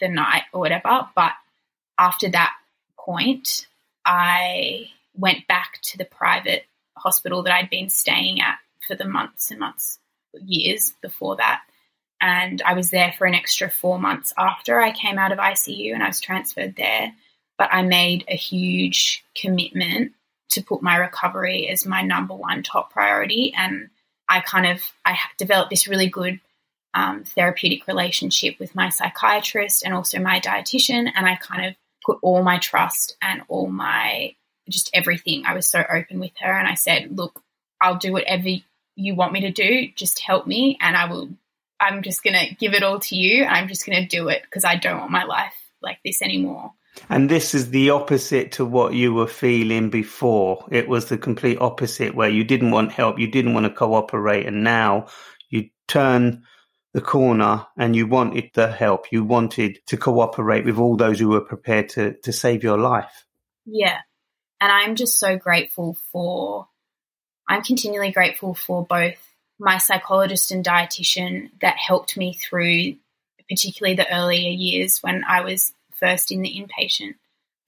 [0.00, 1.08] the night or whatever.
[1.14, 1.32] But
[1.98, 2.54] after that
[2.98, 3.66] point,
[4.04, 6.64] I went back to the private
[6.96, 9.98] hospital that I'd been staying at for the months and months,
[10.40, 11.62] years before that.
[12.20, 15.92] And I was there for an extra four months after I came out of ICU
[15.92, 17.12] and I was transferred there.
[17.58, 20.12] But I made a huge commitment
[20.50, 23.52] to put my recovery as my number one top priority.
[23.56, 23.90] And
[24.28, 26.40] I kind of I developed this really good
[26.94, 31.74] um, therapeutic relationship with my psychiatrist and also my dietitian, and I kind of
[32.06, 34.34] put all my trust and all my
[34.68, 35.44] just everything.
[35.44, 37.42] I was so open with her, and I said, "Look,
[37.80, 38.48] I'll do whatever
[38.96, 39.88] you want me to do.
[39.94, 41.30] Just help me, and I will.
[41.80, 44.76] I'm just gonna give it all to you, I'm just gonna do it because I
[44.76, 46.72] don't want my life like this anymore."
[47.10, 50.64] And this is the opposite to what you were feeling before.
[50.70, 54.46] It was the complete opposite where you didn't want help, you didn't want to cooperate,
[54.46, 55.06] and now
[55.50, 56.44] you turn
[56.92, 59.10] the corner and you wanted the help.
[59.10, 63.26] You wanted to cooperate with all those who were prepared to, to save your life.
[63.66, 63.98] Yeah.
[64.60, 66.68] And I'm just so grateful for,
[67.48, 69.18] I'm continually grateful for both
[69.58, 72.96] my psychologist and dietitian that helped me through,
[73.48, 77.14] particularly the earlier years when I was first in the inpatient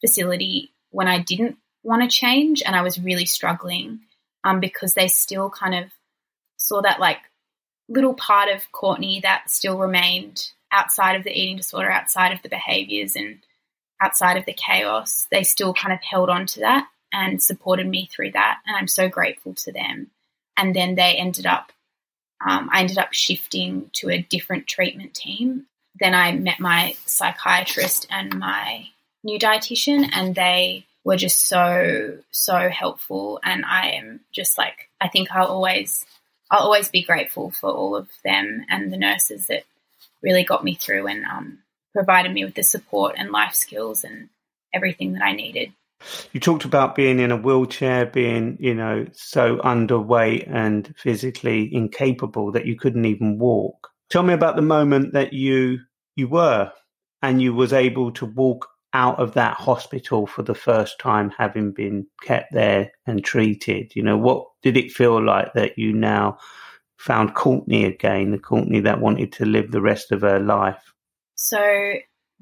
[0.01, 4.01] facility when I didn't want to change and I was really struggling
[4.45, 5.91] um, because they still kind of
[6.57, 7.19] saw that like
[7.89, 12.49] little part of Courtney that still remained outside of the eating disorder, outside of the
[12.49, 13.39] behaviors and
[14.03, 15.27] outside of the chaos.
[15.31, 18.61] They still kind of held on to that and supported me through that.
[18.67, 20.13] And I'm so grateful to them.
[20.57, 21.73] And then they ended up,
[22.47, 25.67] um, I ended up shifting to a different treatment team
[25.99, 28.89] then I met my psychiatrist and my
[29.25, 33.41] new dietitian, and they were just so so helpful.
[33.43, 36.05] And I am just like I think I'll always
[36.51, 39.65] I'll always be grateful for all of them and the nurses that
[40.23, 41.59] really got me through and um,
[41.95, 44.29] provided me with the support and life skills and
[44.73, 45.73] everything that I needed.
[46.33, 52.53] You talked about being in a wheelchair, being, you know, so underweight and physically incapable
[52.53, 53.89] that you couldn't even walk.
[54.11, 55.79] Tell me about the moment that you
[56.15, 56.71] you were
[57.23, 61.73] and you was able to walk out of that hospital for the first time having
[61.73, 66.39] been kept there and treated you know what did it feel like that you now
[66.97, 70.95] found courtney again the courtney that wanted to live the rest of her life
[71.35, 71.59] so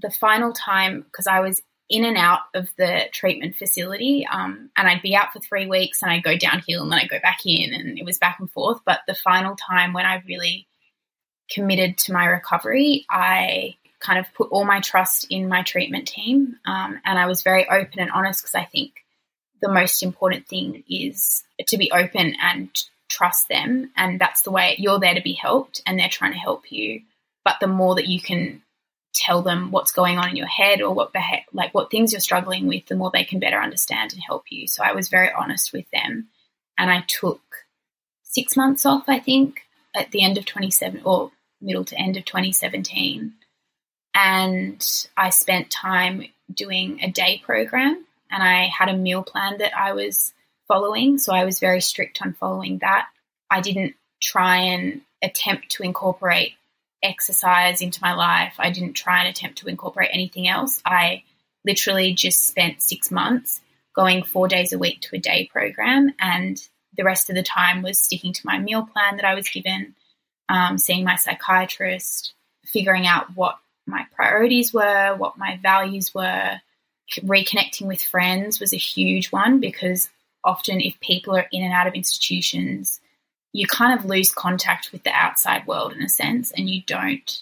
[0.01, 4.89] the final time because i was in and out of the treatment facility um, and
[4.89, 7.41] i'd be out for three weeks and i'd go downhill and then i'd go back
[7.45, 10.67] in and it was back and forth but the final time when i really
[11.51, 16.57] committed to my recovery, I kind of put all my trust in my treatment team.
[16.67, 18.93] Um, and I was very open and honest because I think
[19.63, 22.71] the most important thing is to be open and
[23.09, 23.91] trust them.
[23.97, 27.03] And that's the way you're there to be helped and they're trying to help you.
[27.45, 28.63] But the more that you can
[29.15, 32.21] tell them what's going on in your head or what beha- like what things you're
[32.21, 34.67] struggling with, the more they can better understand and help you.
[34.67, 36.29] So I was very honest with them,
[36.77, 37.41] and I took
[38.23, 39.63] six months off, I think,
[39.95, 43.33] at the end of 27 or middle to end of 2017.
[44.15, 49.77] And I spent time doing a day program and I had a meal plan that
[49.77, 50.33] I was
[50.69, 51.19] following.
[51.19, 53.07] So I was very strict on following that.
[53.51, 56.53] I didn't try and attempt to incorporate
[57.05, 58.55] exercise into my life.
[58.59, 60.81] I didn't try and attempt to incorporate anything else.
[60.85, 61.23] I
[61.65, 63.61] literally just spent six months
[63.95, 66.61] going four days a week to a day program and
[66.97, 69.95] the rest of the time was sticking to my meal plan that I was given,
[70.49, 76.61] um, seeing my psychiatrist, figuring out what my priorities were, what my values were.
[77.21, 80.09] Reconnecting with friends was a huge one because
[80.43, 83.01] often, if people are in and out of institutions,
[83.55, 87.41] you kind of lose contact with the outside world in a sense, and you don't,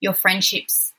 [0.00, 0.92] your friendships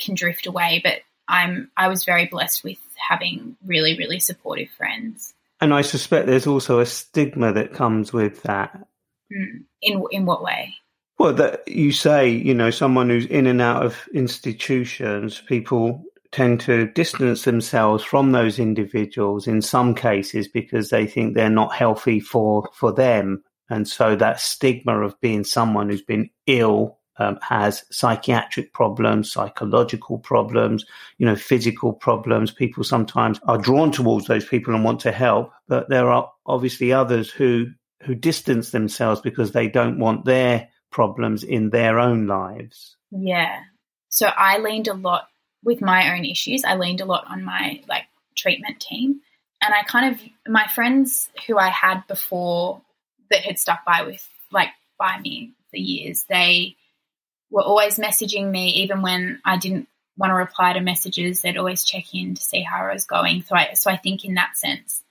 [0.00, 0.80] can drift away.
[0.82, 5.34] But I'm, I was very blessed with having really, really supportive friends.
[5.60, 8.86] And I suspect there's also a stigma that comes with that.
[9.30, 9.64] Mm.
[9.82, 10.74] In in what way?
[11.18, 16.60] Well, that you say, you know, someone who's in and out of institutions, people tend
[16.62, 22.18] to distance themselves from those individuals in some cases because they think they're not healthy
[22.18, 27.84] for for them, and so that stigma of being someone who's been ill um, has
[27.90, 30.84] psychiatric problems, psychological problems,
[31.18, 32.50] you know, physical problems.
[32.50, 36.92] People sometimes are drawn towards those people and want to help, but there are obviously
[36.92, 37.66] others who
[38.02, 42.96] who distance themselves because they don't want their problems in their own lives.
[43.10, 43.60] Yeah.
[44.10, 45.28] So I leaned a lot
[45.62, 46.64] with my own issues.
[46.64, 48.04] I leaned a lot on my like
[48.36, 49.20] treatment team.
[49.62, 52.82] And I kind of my friends who I had before
[53.34, 56.76] that had stuck by with like by me for years, they
[57.50, 61.40] were always messaging me even when I didn't want to reply to messages.
[61.40, 63.42] They'd always check in to see how I was going.
[63.42, 65.02] So I so I think in that sense,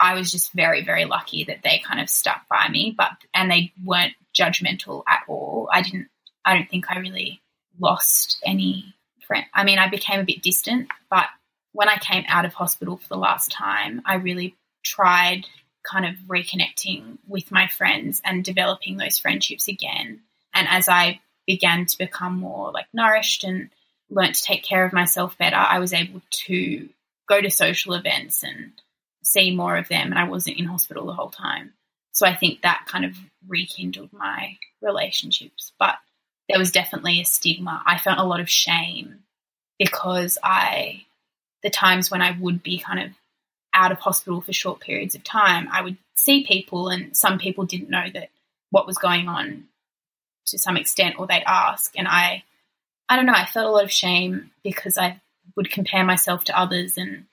[0.00, 3.50] I was just very very lucky that they kind of stuck by me, but and
[3.50, 5.68] they weren't judgmental at all.
[5.72, 6.08] I didn't.
[6.44, 7.42] I don't think I really
[7.78, 8.94] lost any
[9.26, 9.44] friend.
[9.52, 11.26] I mean, I became a bit distant, but
[11.72, 15.46] when I came out of hospital for the last time, I really tried
[15.82, 20.20] kind of reconnecting with my friends and developing those friendships again.
[20.54, 23.70] And as I began to become more like nourished and
[24.08, 26.88] learned to take care of myself better, I was able to
[27.28, 28.72] go to social events and
[29.22, 30.10] see more of them.
[30.10, 31.72] And I wasn't in hospital the whole time.
[32.12, 33.16] So I think that kind of
[33.46, 35.72] rekindled my relationships.
[35.78, 35.96] But
[36.48, 37.82] there was definitely a stigma.
[37.86, 39.20] I felt a lot of shame
[39.78, 41.04] because I,
[41.62, 43.12] the times when I would be kind of
[43.80, 47.64] out of hospital for short periods of time, I would see people, and some people
[47.64, 48.28] didn't know that
[48.70, 49.64] what was going on
[50.46, 52.44] to some extent or they'd ask and I
[53.08, 55.20] I don't know, I felt a lot of shame because I
[55.56, 57.26] would compare myself to others and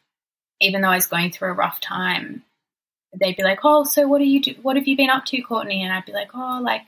[0.59, 2.43] even though I was going through a rough time,
[3.19, 4.55] they'd be like, "Oh, so what are you do?
[4.61, 6.81] What have you been up to, Courtney?" And I'd be like, "Oh, like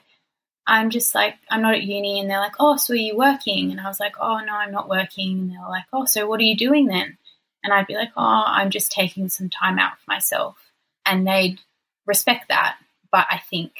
[0.66, 3.72] I'm just like I'm not at uni." And they're like, "Oh, so are you working?"
[3.72, 6.40] And I was like, "Oh, no, I'm not working." And they're like, "Oh, so what
[6.40, 7.18] are you doing then?"
[7.64, 10.58] And I'd be like, "Oh, I'm just taking some time out for myself."
[11.06, 11.60] And they'd
[12.06, 12.78] respect that,
[13.12, 13.72] but I think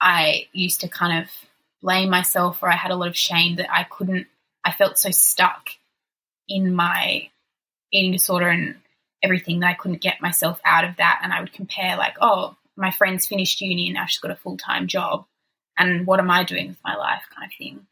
[0.00, 1.30] I used to kind of
[1.82, 4.26] blame myself or I had a lot of shame that I couldn't,
[4.64, 5.70] I felt so stuck
[6.48, 7.28] in my
[7.92, 8.76] eating disorder and
[9.22, 11.20] everything that I couldn't get myself out of that.
[11.22, 14.36] And I would compare, like, oh, my friend's finished uni and now she's got a
[14.36, 15.26] full time job.
[15.78, 17.86] And what am I doing with my life, kind of thing.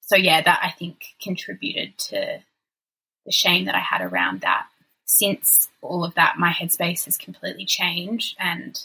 [0.00, 2.40] So, yeah, that I think contributed to
[3.26, 4.66] the shame that I had around that.
[5.06, 8.36] Since all of that, my headspace has completely changed.
[8.38, 8.80] And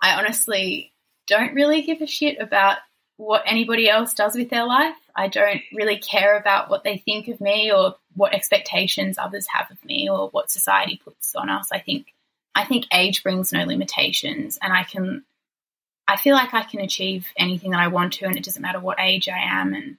[0.00, 0.92] I honestly
[1.26, 2.78] don't really give a shit about
[3.16, 4.96] what anybody else does with their life.
[5.14, 9.70] I don't really care about what they think of me or what expectations others have
[9.70, 11.68] of me or what society puts on us.
[11.72, 12.12] I think
[12.54, 15.24] I think age brings no limitations and I can
[16.06, 18.80] I feel like I can achieve anything that I want to and it doesn't matter
[18.80, 19.96] what age I am and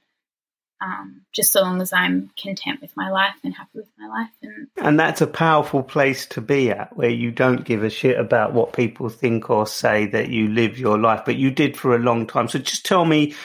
[0.81, 4.29] um, just so long as I'm content with my life and happy with my life.
[4.41, 8.19] And, and that's a powerful place to be at, where you don't give a shit
[8.19, 11.95] about what people think or say, that you live your life, but you did for
[11.95, 12.47] a long time.
[12.47, 13.35] So just tell me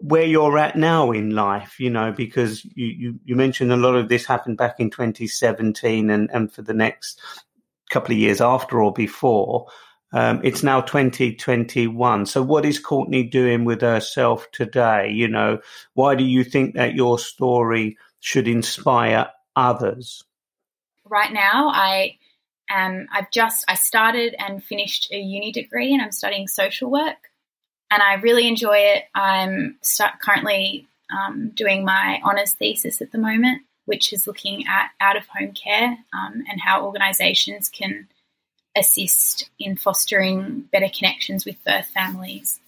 [0.00, 3.96] where you're at now in life, you know, because you, you, you mentioned a lot
[3.96, 7.20] of this happened back in 2017 and, and for the next
[7.90, 9.66] couple of years after or before.
[10.12, 12.26] Um, it's now 2021.
[12.26, 15.10] So, what is Courtney doing with herself today?
[15.10, 15.60] You know,
[15.94, 20.22] why do you think that your story should inspire others?
[21.04, 22.18] Right now, I
[22.70, 23.08] am.
[23.12, 27.30] I've just I started and finished a uni degree, and I'm studying social work,
[27.90, 29.04] and I really enjoy it.
[29.14, 29.78] I'm
[30.20, 35.26] currently um, doing my honors thesis at the moment, which is looking at out of
[35.26, 38.08] home care um, and how organisations can
[38.76, 42.60] assist in fostering better connections with birth families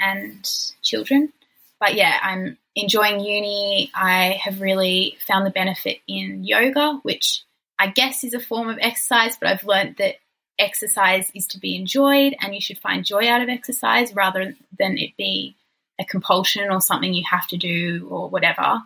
[0.00, 0.48] and
[0.82, 1.32] children.
[1.78, 3.90] But yeah, I'm enjoying uni.
[3.94, 7.42] I have really found the benefit in yoga, which
[7.78, 10.16] I guess is a form of exercise, but I've learned that
[10.58, 14.98] exercise is to be enjoyed and you should find joy out of exercise rather than
[14.98, 15.56] it be
[15.98, 18.82] a compulsion or something you have to do or whatever.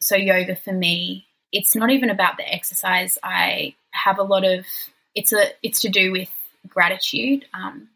[0.00, 3.18] So, yoga for me, it's not even about the exercise.
[3.22, 4.64] I have a lot of
[5.14, 6.30] it's a it's to do with
[6.68, 7.46] gratitude.
[7.52, 7.88] Um,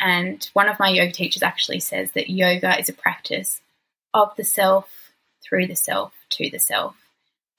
[0.00, 3.60] and one of my yoga teachers actually says that yoga is a practice
[4.12, 6.96] of the self through the self to the self.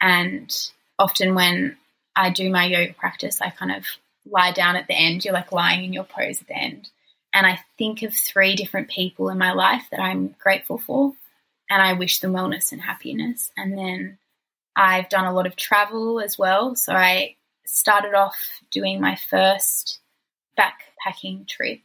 [0.02, 0.54] And
[1.00, 1.77] often when
[2.15, 3.86] I do my yoga practice, I kind of
[4.29, 5.23] lie down at the end.
[5.23, 6.90] You're like lying in your pose at the end.
[7.34, 11.13] And I think of three different people in my life that I'm grateful for.
[11.69, 13.52] And I wish them wellness and happiness.
[13.58, 14.17] And then
[14.75, 16.75] I've done a lot of travel as well.
[16.75, 17.36] So I
[17.66, 18.38] started off
[18.72, 20.00] doing my first
[20.58, 21.80] backpacking trip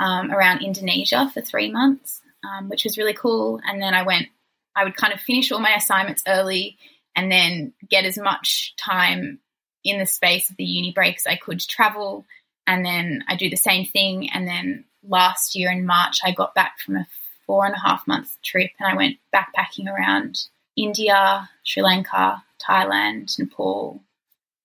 [0.00, 3.60] um, around Indonesia for three months, um, which was really cool.
[3.66, 4.28] And then I went,
[4.74, 6.76] I would kind of finish all my assignments early
[7.14, 9.40] and then get as much time
[9.84, 12.26] in the space of the uni breaks I could travel.
[12.66, 14.30] And then I do the same thing.
[14.30, 17.06] And then last year in March, I got back from a
[17.46, 20.46] four and a half month trip and I went backpacking around
[20.76, 24.02] India, Sri Lanka, Thailand, Nepal,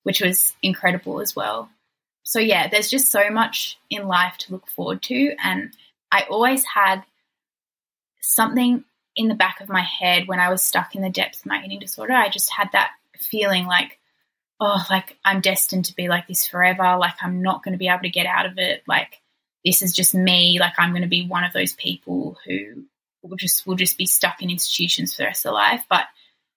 [0.04, 1.70] which was incredible as well.
[2.24, 5.36] So, yeah, there's just so much in life to look forward to.
[5.44, 5.74] And
[6.12, 7.04] I always had
[8.22, 8.84] something
[9.16, 11.64] in the back of my head when I was stuck in the depths of my
[11.64, 12.14] eating disorder.
[12.14, 14.00] I just had that feeling like,
[14.60, 16.98] oh, like I'm destined to be like this forever.
[16.98, 18.84] Like I'm not going to be able to get out of it.
[18.88, 19.22] Like
[19.66, 20.58] this is just me.
[20.60, 22.86] Like I'm going to be one of those people who
[23.22, 25.84] will just will just be stuck in institutions for the rest of their life.
[25.90, 26.06] But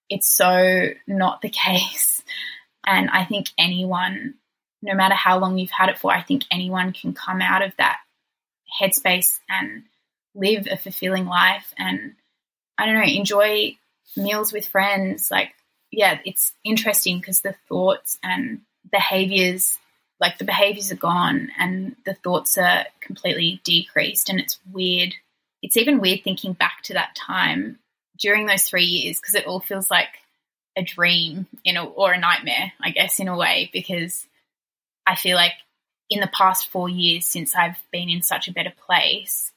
[0.09, 2.23] it's so not the case.
[2.85, 4.35] And I think anyone,
[4.81, 7.75] no matter how long you've had it for, I think anyone can come out of
[7.77, 7.99] that
[8.81, 9.83] headspace and
[10.33, 12.13] live a fulfilling life and
[12.77, 13.77] I don't know, enjoy
[14.17, 15.29] meals with friends.
[15.31, 15.53] Like,
[15.91, 18.61] yeah, it's interesting because the thoughts and
[18.91, 19.77] behaviors,
[20.19, 24.29] like the behaviors are gone and the thoughts are completely decreased.
[24.29, 25.13] And it's weird.
[25.61, 27.79] It's even weird thinking back to that time
[28.19, 30.09] during those three years because it all feels like
[30.77, 34.25] a dream in a, or a nightmare, I guess, in a way, because
[35.07, 35.53] I feel like
[36.09, 39.51] in the past four years since I've been in such a better place,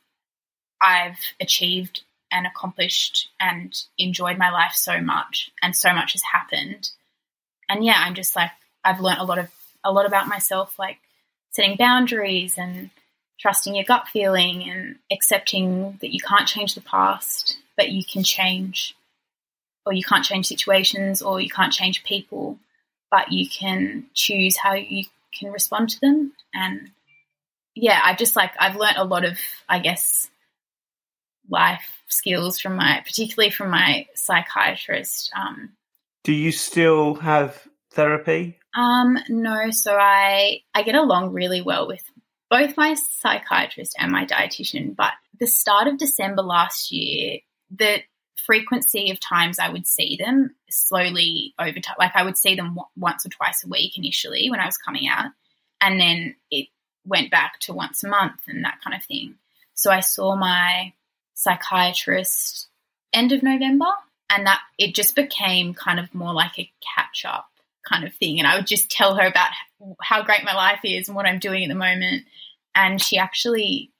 [0.81, 6.91] I've achieved and accomplished and enjoyed my life so much and so much has happened.
[7.69, 8.51] And yeah, I'm just like
[8.85, 9.49] I've learned a lot of
[9.85, 10.99] a lot about myself like
[11.51, 12.91] setting boundaries and
[13.39, 18.23] trusting your gut feeling and accepting that you can't change the past, but you can
[18.23, 18.95] change
[19.89, 22.59] or you can't change situations or you can't change people,
[23.11, 26.91] but you can choose how you can respond to them and
[27.80, 30.28] yeah, I've just like I've learned a lot of I guess
[31.49, 35.30] life skills from my, particularly from my psychiatrist.
[35.36, 35.70] Um,
[36.24, 38.59] Do you still have therapy?
[38.76, 39.70] Um, no.
[39.70, 42.03] So I I get along really well with
[42.51, 44.97] both my psychiatrist and my dietitian.
[44.97, 47.39] But the start of December last year,
[47.70, 48.01] the
[48.47, 51.97] frequency of times I would see them slowly over time.
[51.99, 54.78] Like I would see them w- once or twice a week initially when I was
[54.78, 55.30] coming out,
[55.80, 56.68] and then it
[57.05, 59.36] went back to once a month and that kind of thing.
[59.74, 60.93] So I saw my
[61.34, 62.68] psychiatrist
[63.12, 63.86] end of November,
[64.30, 67.49] and that it just became kind of more like a catch up
[67.89, 68.39] kind of thing.
[68.39, 69.51] And I would just tell her about
[70.03, 72.24] how great my life is and what I'm doing at the moment.
[72.74, 73.91] And she actually,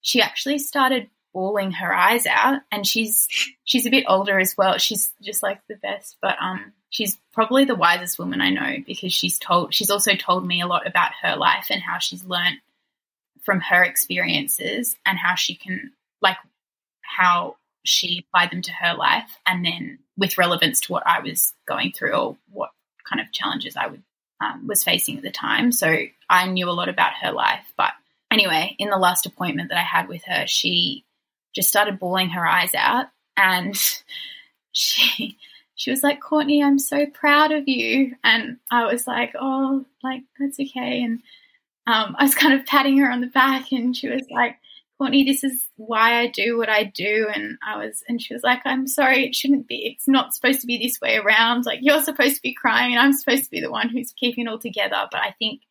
[0.00, 2.60] she actually started bawling her eyes out.
[2.70, 3.28] And she's
[3.64, 4.78] she's a bit older as well.
[4.78, 9.12] She's just like the best, but um, she's probably the wisest woman I know because
[9.12, 12.58] she's told she's also told me a lot about her life and how she's learned
[13.42, 16.36] from her experiences and how she can like
[17.02, 21.54] how she applied them to her life and then with relevance to what I was
[21.66, 22.70] going through or what
[23.08, 24.02] kind of challenges I would,
[24.40, 25.72] um, was facing at the time.
[25.72, 25.96] So
[26.28, 27.72] I knew a lot about her life.
[27.76, 27.92] But
[28.30, 31.04] anyway, in the last appointment that I had with her, she
[31.58, 33.06] just started bawling her eyes out
[33.36, 33.76] and
[34.72, 35.36] she
[35.74, 38.16] she was like, Courtney, I'm so proud of you.
[38.24, 41.02] And I was like, oh, like, that's okay.
[41.02, 41.20] And
[41.86, 44.56] um, I was kind of patting her on the back and she was like,
[44.98, 47.28] Courtney, this is why I do what I do.
[47.32, 50.60] And I was, and she was like, I'm sorry, it shouldn't be, it's not supposed
[50.62, 51.64] to be this way around.
[51.64, 54.46] Like, you're supposed to be crying and I'm supposed to be the one who's keeping
[54.46, 55.06] it all together.
[55.12, 55.62] But I think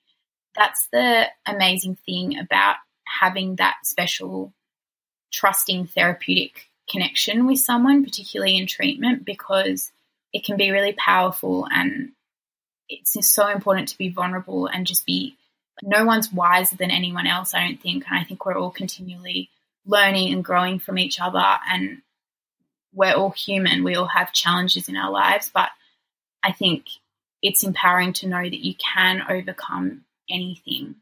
[0.55, 2.77] that's the amazing thing about
[3.19, 4.53] having that special,
[5.31, 9.91] trusting therapeutic connection with someone, particularly in treatment, because
[10.33, 12.11] it can be really powerful and
[12.89, 15.35] it's so important to be vulnerable and just be
[15.83, 18.05] no one's wiser than anyone else, I don't think.
[18.07, 19.49] And I think we're all continually
[19.85, 21.43] learning and growing from each other.
[21.69, 22.01] And
[22.93, 23.83] we're all human.
[23.83, 25.51] We all have challenges in our lives.
[25.53, 25.69] But
[26.43, 26.87] I think
[27.41, 30.95] it's empowering to know that you can overcome anything.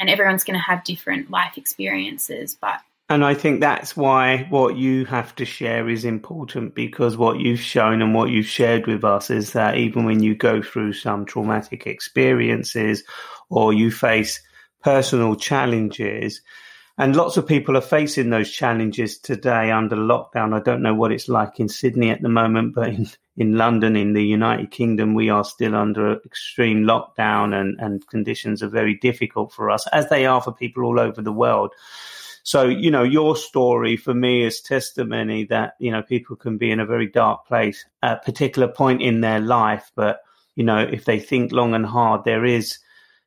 [0.00, 2.56] And everyone's going to have different life experiences.
[2.58, 2.80] But
[3.12, 7.60] and I think that's why what you have to share is important because what you've
[7.60, 11.26] shown and what you've shared with us is that even when you go through some
[11.26, 13.04] traumatic experiences
[13.50, 14.40] or you face
[14.82, 16.40] personal challenges,
[16.96, 20.54] and lots of people are facing those challenges today under lockdown.
[20.54, 23.94] I don't know what it's like in Sydney at the moment, but in, in London,
[23.94, 28.94] in the United Kingdom, we are still under extreme lockdown and, and conditions are very
[28.94, 31.72] difficult for us, as they are for people all over the world.
[32.44, 36.70] So, you know, your story for me is testimony that, you know, people can be
[36.70, 39.92] in a very dark place at a particular point in their life.
[39.94, 40.20] But,
[40.56, 42.78] you know, if they think long and hard, there is,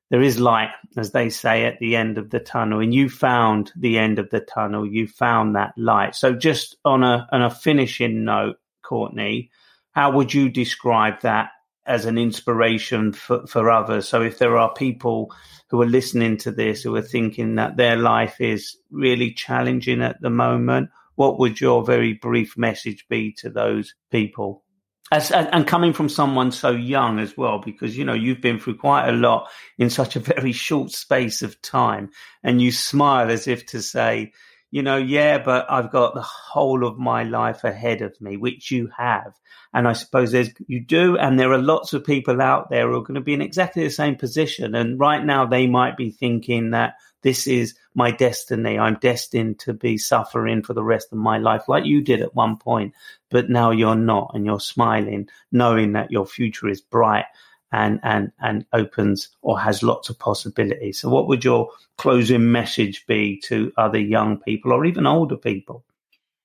[0.10, 2.82] there is light, as they say, at the end of the tunnel.
[2.82, 4.86] And you found the end of the tunnel.
[4.86, 6.16] You found that light.
[6.16, 9.50] So just on a, on a finishing note, Courtney,
[9.92, 11.52] how would you describe that
[11.86, 14.08] as an inspiration for, for others.
[14.08, 15.34] So if there are people
[15.70, 20.22] who are listening to this who are thinking that their life is really challenging at
[20.22, 24.64] the moment, what would your very brief message be to those people?
[25.12, 28.78] As, and coming from someone so young as well, because you know you've been through
[28.78, 32.10] quite a lot in such a very short space of time,
[32.44, 34.34] and you smile as if to say,
[34.76, 38.72] you know, yeah, but I've got the whole of my life ahead of me, which
[38.72, 39.34] you have.
[39.74, 41.18] And I suppose there's, you do.
[41.18, 43.86] And there are lots of people out there who are going to be in exactly
[43.86, 44.76] the same position.
[44.76, 48.78] And right now they might be thinking that this is my destiny.
[48.78, 52.36] I'm destined to be suffering for the rest of my life, like you did at
[52.36, 52.96] one point.
[53.32, 57.28] But now you're not and you're smiling, knowing that your future is bright
[57.76, 61.02] and and and opens or has lots of possibilities.
[61.02, 65.84] So, what would your closing message be to other young people or even older people?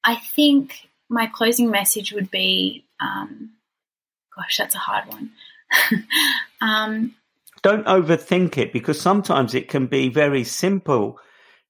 [0.03, 3.51] I think my closing message would be, um,
[4.35, 5.31] gosh, that's a hard one.
[6.61, 7.14] um,
[7.62, 11.20] Don't overthink it because sometimes it can be very simple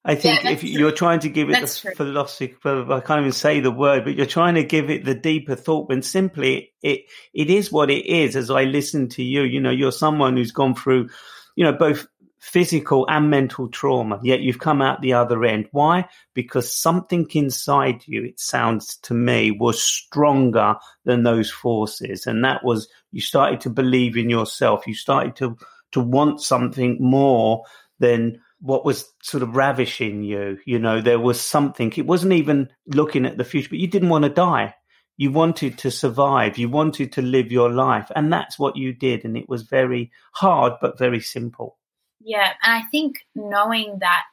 [0.03, 3.33] I think yeah, if you're trying to give it that's the philosophy, I can't even
[3.33, 7.03] say the word, but you're trying to give it the deeper thought when simply it,
[7.35, 8.35] it is what it is.
[8.35, 11.11] As I listen to you, you know, you're someone who's gone through,
[11.55, 12.07] you know, both
[12.39, 15.69] physical and mental trauma, yet you've come out the other end.
[15.73, 16.09] Why?
[16.33, 22.27] Because something inside you, it sounds to me, was stronger than those forces.
[22.27, 24.87] And that was, you started to believe in yourself.
[24.87, 25.59] You started to,
[25.93, 27.65] to want something more
[27.99, 30.59] than what was sort of ravishing you.
[30.65, 31.93] You know, there was something.
[31.97, 34.75] It wasn't even looking at the future, but you didn't want to die.
[35.17, 36.57] You wanted to survive.
[36.59, 38.11] You wanted to live your life.
[38.15, 39.25] And that's what you did.
[39.25, 41.79] And it was very hard, but very simple.
[42.21, 42.53] Yeah.
[42.63, 44.25] And I think knowing that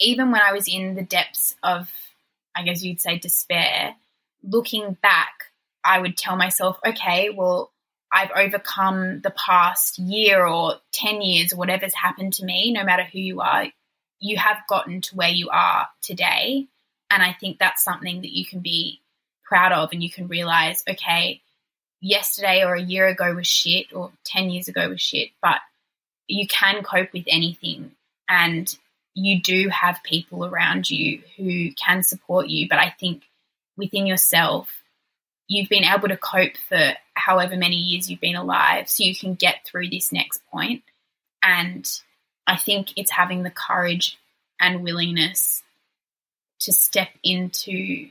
[0.00, 1.90] even when I was in the depths of,
[2.56, 3.94] I guess you'd say, despair,
[4.42, 5.44] looking back,
[5.84, 7.72] I would tell myself, okay, well,
[8.12, 13.18] I've overcome the past year or 10 years whatever's happened to me, no matter who
[13.18, 13.66] you are,
[14.20, 16.66] you have gotten to where you are today.
[17.10, 19.00] And I think that's something that you can be
[19.44, 21.42] proud of and you can realize, okay,
[22.00, 25.58] yesterday or a year ago was shit or 10 years ago was shit, but
[26.26, 27.92] you can cope with anything.
[28.28, 28.74] And
[29.14, 32.68] you do have people around you who can support you.
[32.68, 33.24] But I think
[33.76, 34.70] within yourself,
[35.48, 39.34] you've been able to cope for however many years you've been alive so you can
[39.34, 40.82] get through this next point.
[41.42, 41.90] And
[42.46, 44.18] I think it's having the courage
[44.60, 45.62] and willingness
[46.60, 48.08] to step into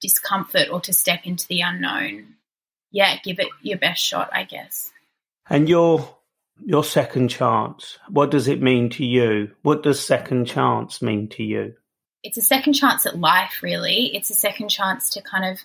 [0.00, 2.34] discomfort or to step into the unknown.
[2.90, 4.92] Yeah, give it your best shot, I guess.
[5.48, 6.16] And your
[6.64, 9.50] your second chance, what does it mean to you?
[9.62, 11.74] What does second chance mean to you?
[12.22, 14.16] It's a second chance at life, really.
[14.16, 15.60] It's a second chance to kind of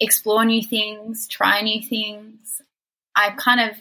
[0.00, 2.60] explore new things, try new things.
[3.16, 3.76] I'm kind of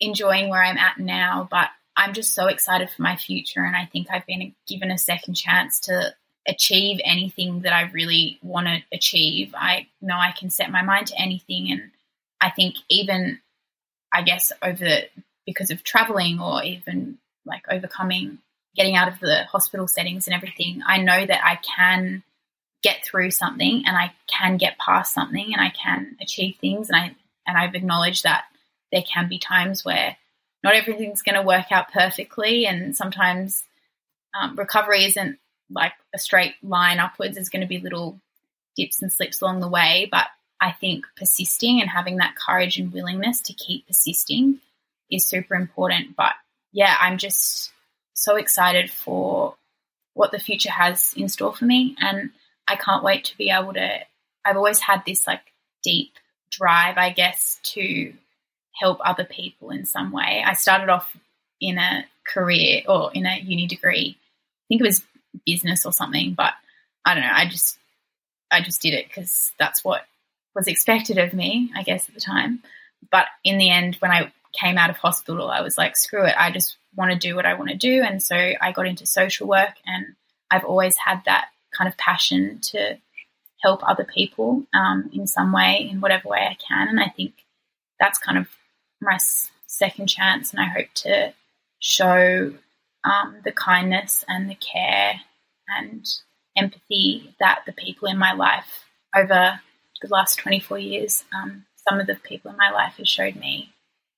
[0.00, 3.64] enjoying where I'm at now, but I'm just so excited for my future.
[3.64, 6.14] And I think I've been given a second chance to
[6.46, 9.54] achieve anything that I really want to achieve.
[9.56, 11.70] I know I can set my mind to anything.
[11.70, 11.90] And
[12.40, 13.40] I think even,
[14.12, 15.02] I guess, over
[15.46, 18.38] because of traveling or even like overcoming
[18.74, 22.22] getting out of the hospital settings and everything, I know that I can
[22.82, 26.88] get through something and I can get past something and I can achieve things.
[26.88, 27.14] And I
[27.46, 28.44] and I've acknowledged that
[28.90, 30.16] there can be times where
[30.62, 32.66] not everything's going to work out perfectly.
[32.66, 33.64] And sometimes
[34.38, 35.38] um, recovery isn't
[35.70, 37.34] like a straight line upwards.
[37.34, 38.20] There's going to be little
[38.76, 40.08] dips and slips along the way.
[40.10, 40.26] But
[40.60, 44.60] I think persisting and having that courage and willingness to keep persisting
[45.10, 46.14] is super important.
[46.16, 46.34] But
[46.72, 47.70] yeah I'm just
[48.14, 49.54] so excited for
[50.14, 51.96] what the future has in store for me.
[52.00, 52.30] And
[52.66, 53.98] I can't wait to be able to.
[54.44, 55.52] I've always had this like
[55.82, 56.12] deep
[56.50, 58.12] drive, I guess, to
[58.80, 60.42] help other people in some way.
[60.44, 61.16] I started off
[61.60, 64.16] in a career or in a uni degree.
[64.18, 65.02] I think it was
[65.46, 66.52] business or something, but
[67.04, 67.32] I don't know.
[67.32, 67.78] I just
[68.50, 70.04] I just did it because that's what
[70.54, 72.62] was expected of me, I guess, at the time.
[73.10, 76.34] But in the end, when I came out of hospital, I was like, screw it.
[76.38, 78.02] I just want to do what I want to do.
[78.02, 80.14] And so I got into social work and
[80.50, 81.46] I've always had that
[81.76, 82.98] kind of passion to
[83.62, 86.88] help other people um, in some way, in whatever way I can.
[86.88, 87.34] And I think
[88.00, 88.48] that's kind of
[89.00, 89.18] my
[89.66, 90.52] second chance.
[90.52, 91.32] And I hope to
[91.78, 92.52] show
[93.04, 95.20] um, the kindness and the care
[95.68, 96.06] and
[96.56, 98.84] empathy that the people in my life
[99.16, 99.60] over
[100.00, 103.72] the last 24 years, um, some of the people in my life have showed me.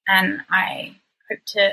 [0.07, 0.96] And I
[1.30, 1.72] hope to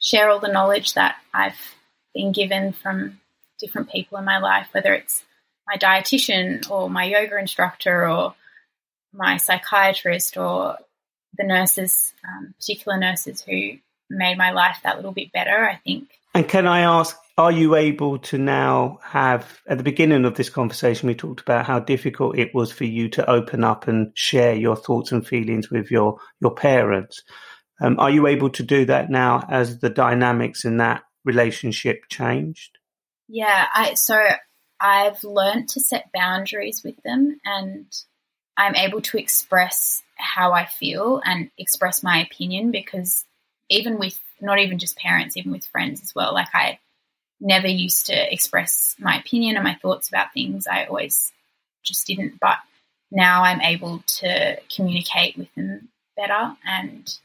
[0.00, 1.74] share all the knowledge that I've
[2.14, 3.20] been given from
[3.58, 5.24] different people in my life, whether it's
[5.66, 8.34] my dietitian or my yoga instructor or
[9.12, 10.78] my psychiatrist or
[11.36, 13.72] the nurses, um, particular nurses who
[14.08, 16.08] made my life that little bit better, I think.
[16.34, 20.48] And can I ask, are you able to now have at the beginning of this
[20.48, 24.54] conversation we talked about how difficult it was for you to open up and share
[24.54, 27.22] your thoughts and feelings with your your parents
[27.80, 32.78] um, are you able to do that now as the dynamics in that relationship changed
[33.28, 34.18] yeah i so
[34.80, 37.86] i've learned to set boundaries with them and
[38.56, 43.24] i'm able to express how i feel and express my opinion because
[43.68, 46.78] even with not even just parents even with friends as well like i
[47.40, 50.66] never used to express my opinion and my thoughts about things.
[50.66, 51.32] I always
[51.84, 52.38] just didn't.
[52.40, 52.58] But
[53.10, 57.18] now I'm able to communicate with them better and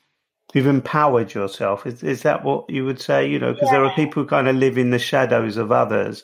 [0.54, 3.78] you've empowered yourself is, is that what you would say you know because yeah.
[3.78, 6.24] there are people who kind of live in the shadows of others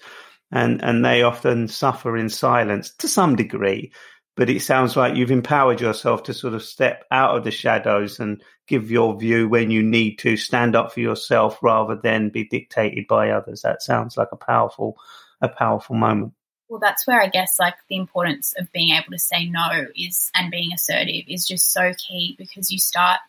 [0.52, 3.92] and and they often suffer in silence to some degree
[4.38, 8.20] but it sounds like you've empowered yourself to sort of step out of the shadows
[8.20, 12.48] and give your view when you need to stand up for yourself rather than be
[12.48, 13.64] dictated by others.
[13.64, 14.96] That sounds like a powerful,
[15.42, 16.34] a powerful moment.
[16.70, 20.30] Well, that's where I guess like the importance of being able to say no is
[20.36, 23.20] and being assertive is just so key because you start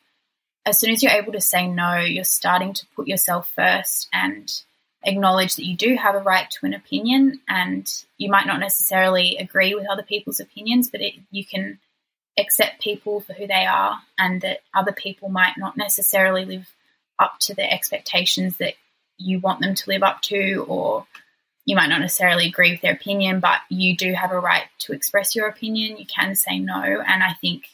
[0.67, 4.53] as soon as you're able to say no, you're starting to put yourself first and
[5.03, 9.37] acknowledge that you do have a right to an opinion and you might not necessarily
[9.39, 11.79] agree with other people's opinions, but it, you can
[12.39, 16.69] accept people for who they are and that other people might not necessarily live
[17.19, 18.75] up to the expectations that
[19.17, 21.07] you want them to live up to or
[21.65, 24.93] you might not necessarily agree with their opinion but you do have a right to
[24.93, 25.97] express your opinion.
[25.97, 27.65] You can say no and i think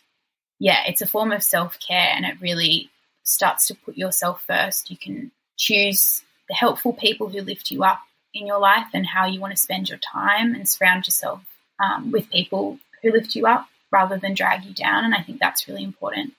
[0.64, 2.90] yeah it's a form of self-care and it really
[3.22, 8.00] starts to put yourself first you can choose the helpful people who lift you up
[8.34, 11.40] in your life and how you want to spend your time and surround yourself
[11.82, 15.04] um, with people who lift you up rather than drag you down.
[15.04, 16.34] And I think that's really important.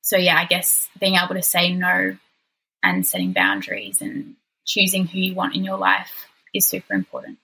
[0.00, 2.16] So, yeah, I guess being able to say no
[2.82, 7.38] and setting boundaries and choosing who you want in your life is super important.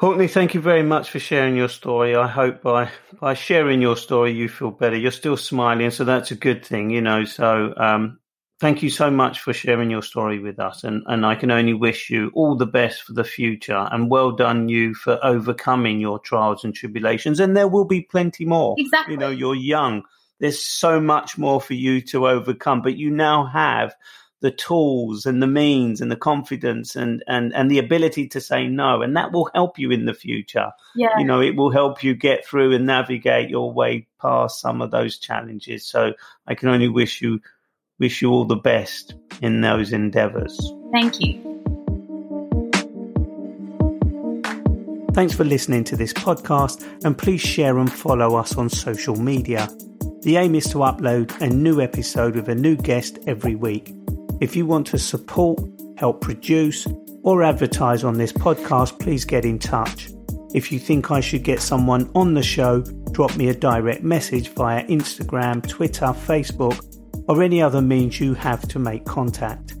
[0.00, 2.16] Courtney, thank you very much for sharing your story.
[2.16, 2.90] I hope by
[3.20, 4.96] by sharing your story you feel better.
[4.96, 7.26] You're still smiling, so that's a good thing, you know.
[7.26, 8.18] So um,
[8.60, 10.84] thank you so much for sharing your story with us.
[10.84, 13.88] And, and I can only wish you all the best for the future.
[13.92, 17.38] And well done, you, for overcoming your trials and tribulations.
[17.38, 18.76] And there will be plenty more.
[18.78, 19.12] Exactly.
[19.12, 20.04] You know, you're young.
[20.38, 23.94] There's so much more for you to overcome, but you now have
[24.40, 28.66] the tools and the means and the confidence and, and, and the ability to say
[28.66, 29.02] no.
[29.02, 30.70] And that will help you in the future.
[30.94, 31.18] Yeah.
[31.18, 34.90] You know, it will help you get through and navigate your way past some of
[34.90, 35.86] those challenges.
[35.86, 36.12] So
[36.46, 37.40] I can only wish you
[37.98, 40.58] wish you all the best in those endeavors.
[40.92, 41.50] Thank you.
[45.12, 49.68] Thanks for listening to this podcast and please share and follow us on social media.
[50.22, 53.94] The aim is to upload a new episode with a new guest every week.
[54.40, 55.60] If you want to support,
[55.98, 56.86] help produce,
[57.22, 60.10] or advertise on this podcast, please get in touch.
[60.54, 62.80] If you think I should get someone on the show,
[63.12, 66.82] drop me a direct message via Instagram, Twitter, Facebook,
[67.28, 69.74] or any other means you have to make contact.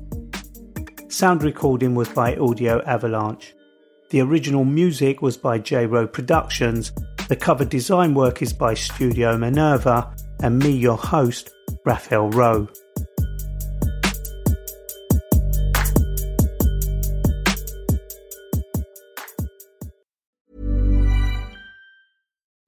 [1.08, 3.54] Sound recording was by Audio Avalanche.
[4.10, 6.92] The original music was by J Row Productions.
[7.28, 11.50] The cover design work is by Studio Minerva and me, your host,
[11.86, 12.68] Raphael Rowe.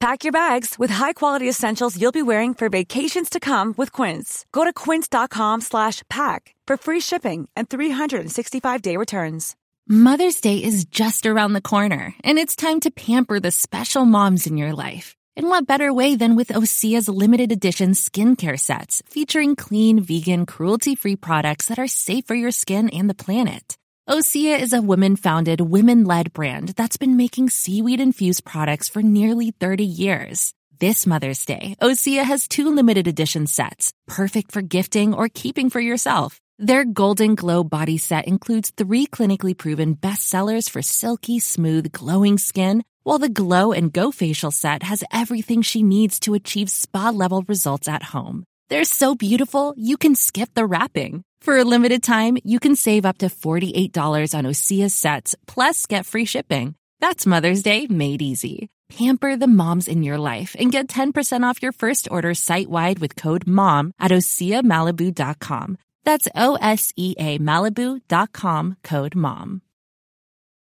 [0.00, 4.46] Pack your bags with high-quality essentials you'll be wearing for vacations to come with Quince.
[4.50, 9.56] Go to quince.com/pack for free shipping and 365-day returns.
[9.86, 14.46] Mother's Day is just around the corner, and it's time to pamper the special moms
[14.46, 15.16] in your life.
[15.36, 20.94] And what better way than with Osea's limited edition skincare sets featuring clean, vegan, cruelty
[20.94, 23.76] free products that are safe for your skin and the planet?
[24.10, 29.02] Osea is a women founded, women led brand that's been making seaweed infused products for
[29.02, 30.52] nearly 30 years.
[30.80, 35.78] This Mother's Day, Osea has two limited edition sets, perfect for gifting or keeping for
[35.78, 36.40] yourself.
[36.58, 42.82] Their Golden Glow body set includes three clinically proven bestsellers for silky, smooth, glowing skin,
[43.04, 47.44] while the Glow and Go facial set has everything she needs to achieve spa level
[47.46, 48.42] results at home.
[48.70, 51.22] They're so beautiful, you can skip the wrapping.
[51.40, 56.04] For a limited time, you can save up to $48 on Osea sets, plus get
[56.04, 56.74] free shipping.
[57.00, 58.68] That's Mother's Day made easy.
[58.90, 62.98] Pamper the moms in your life and get 10% off your first order site wide
[62.98, 65.78] with code MOM at OseaMalibu.com.
[66.04, 69.62] That's O S E A Malibu.com code MOM.